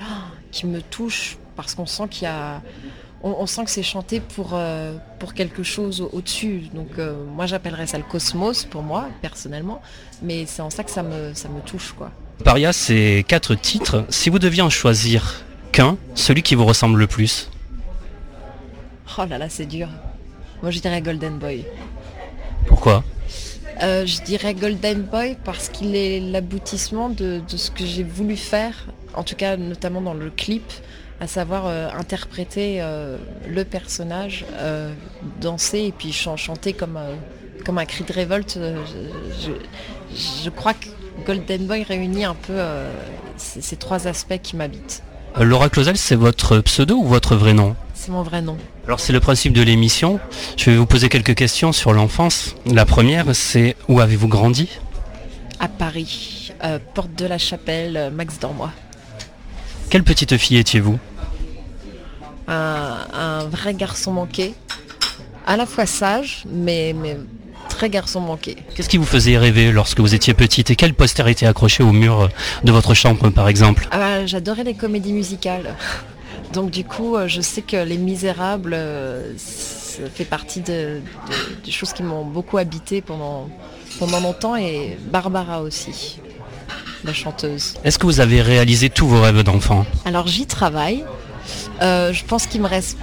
[0.51, 2.61] qui me touche parce qu'on sent qu'il y a
[3.23, 6.63] on, on sent que c'est chanté pour, euh, pour quelque chose au- au-dessus.
[6.75, 9.81] Donc euh, moi j'appellerais ça le cosmos pour moi, personnellement.
[10.21, 12.11] Mais c'est en ça que ça me, ça me touche quoi.
[12.43, 14.05] Paria, c'est quatre titres.
[14.09, 17.49] Si vous deviez en choisir qu'un, celui qui vous ressemble le plus,
[19.17, 19.87] Oh là là, c'est dur.
[20.61, 21.65] Moi je dirais Golden Boy.
[22.67, 23.03] pourquoi?
[23.81, 28.85] Euh, je dirais Golden Boy parce qu'il est l'aboutissement de, ce que j'ai voulu faire,
[29.13, 30.63] en tout cas notamment dans le clip,
[31.19, 33.17] à savoir euh, interpréter euh,
[33.47, 34.45] le personnage,
[35.41, 38.59] danser et puis chan- chanter comme, un cri de révolte.
[40.15, 40.87] Je, crois que
[41.25, 42.57] Golden Boy réunit un peu
[43.37, 45.03] ces, ces trois aspects qui m'habitent.
[45.39, 47.75] Laura Clausel, c'est votre pseudo ou votre vrai nom?
[48.05, 48.55] C'est mon vrai nom.
[48.85, 50.19] Alors c'est le principe de l'émission.
[50.57, 52.53] Je vais vous poser quelques questions sur l'enfance.
[52.71, 54.69] La première, c'est où avez-vous grandi?
[55.59, 58.69] À Paris, euh, porte de la Chapelle, euh, Max Dormois.
[59.89, 60.99] Quelle petite fille étiez-vous?
[62.47, 64.53] Un, un vrai garçon manqué,
[65.47, 67.17] à la fois sage, mais, mais
[67.69, 68.55] très garçon manqué.
[68.75, 70.69] Qu'est-ce qui vous faisait rêver lorsque vous étiez petite?
[70.69, 72.29] Et quel poster était accroché au mur
[72.63, 73.87] de votre chambre par exemple?
[73.89, 75.75] Ah J'adorais les comédies musicales.
[76.53, 81.01] Donc du coup, euh, je sais que Les Misérables, euh, ça fait partie de, de-
[81.65, 83.49] des choses qui m'ont beaucoup habité pendant,
[83.99, 86.19] pendant longtemps, et Barbara aussi,
[87.03, 87.75] la chanteuse.
[87.83, 89.85] Est-ce que vous avez réalisé tous vos rêves d'enfant?
[90.05, 91.03] Alors j'y travaille.
[91.81, 92.97] Euh, je pense qu'il me reste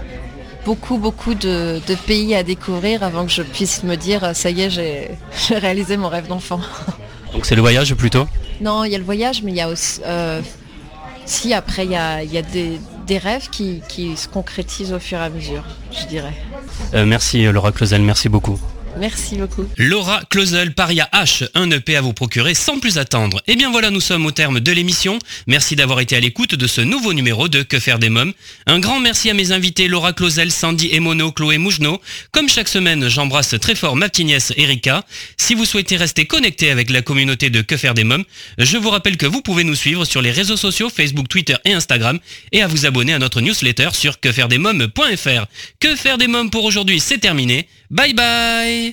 [0.65, 4.63] beaucoup, beaucoup de, de pays à découvrir avant que je puisse me dire, ça y
[4.63, 4.71] est,
[5.49, 6.61] j'ai réalisé mon rêve d'enfant.
[7.33, 8.27] Donc c'est le voyage plutôt?
[8.61, 10.01] Non, il y a le voyage, mais il y a aussi...
[10.07, 10.41] euh,
[11.25, 13.83] si, après, il y a, il y a des, des rêves qui,
[14.17, 16.35] se concrétisent au fur et à mesure, je dirais.
[16.95, 18.59] Euh, Merci Laura Clausel, merci beaucoup.
[18.99, 19.67] Merci beaucoup.
[19.79, 23.43] Laura Clausel, Paria H, un EP à vous procurer sans plus attendre.
[23.47, 25.19] Et bien voilà, nous sommes au terme de l'émission.
[25.47, 28.33] Merci d'avoir été à l'écoute de ce nouveau numéro de Que faire des mômes.
[28.67, 32.01] Un grand merci à mes invités Laura Clausel, Sandy Emono, Chloé Mougenot.
[32.33, 35.05] Comme chaque semaine, j'embrasse très fort ma petite nièce Erika.
[35.37, 38.25] Si vous souhaitez rester connecté avec la communauté de Que faire des mômes,
[38.59, 41.73] je vous rappelle que vous pouvez nous suivre sur les réseaux sociaux Facebook, Twitter et
[41.73, 42.19] Instagram
[42.53, 45.47] et à vous abonner à notre newsletter sur quefairedesmômes.fr.
[45.81, 47.67] Que faire des mômes pour aujourd'hui, c'est terminé.
[47.93, 48.93] Bye bye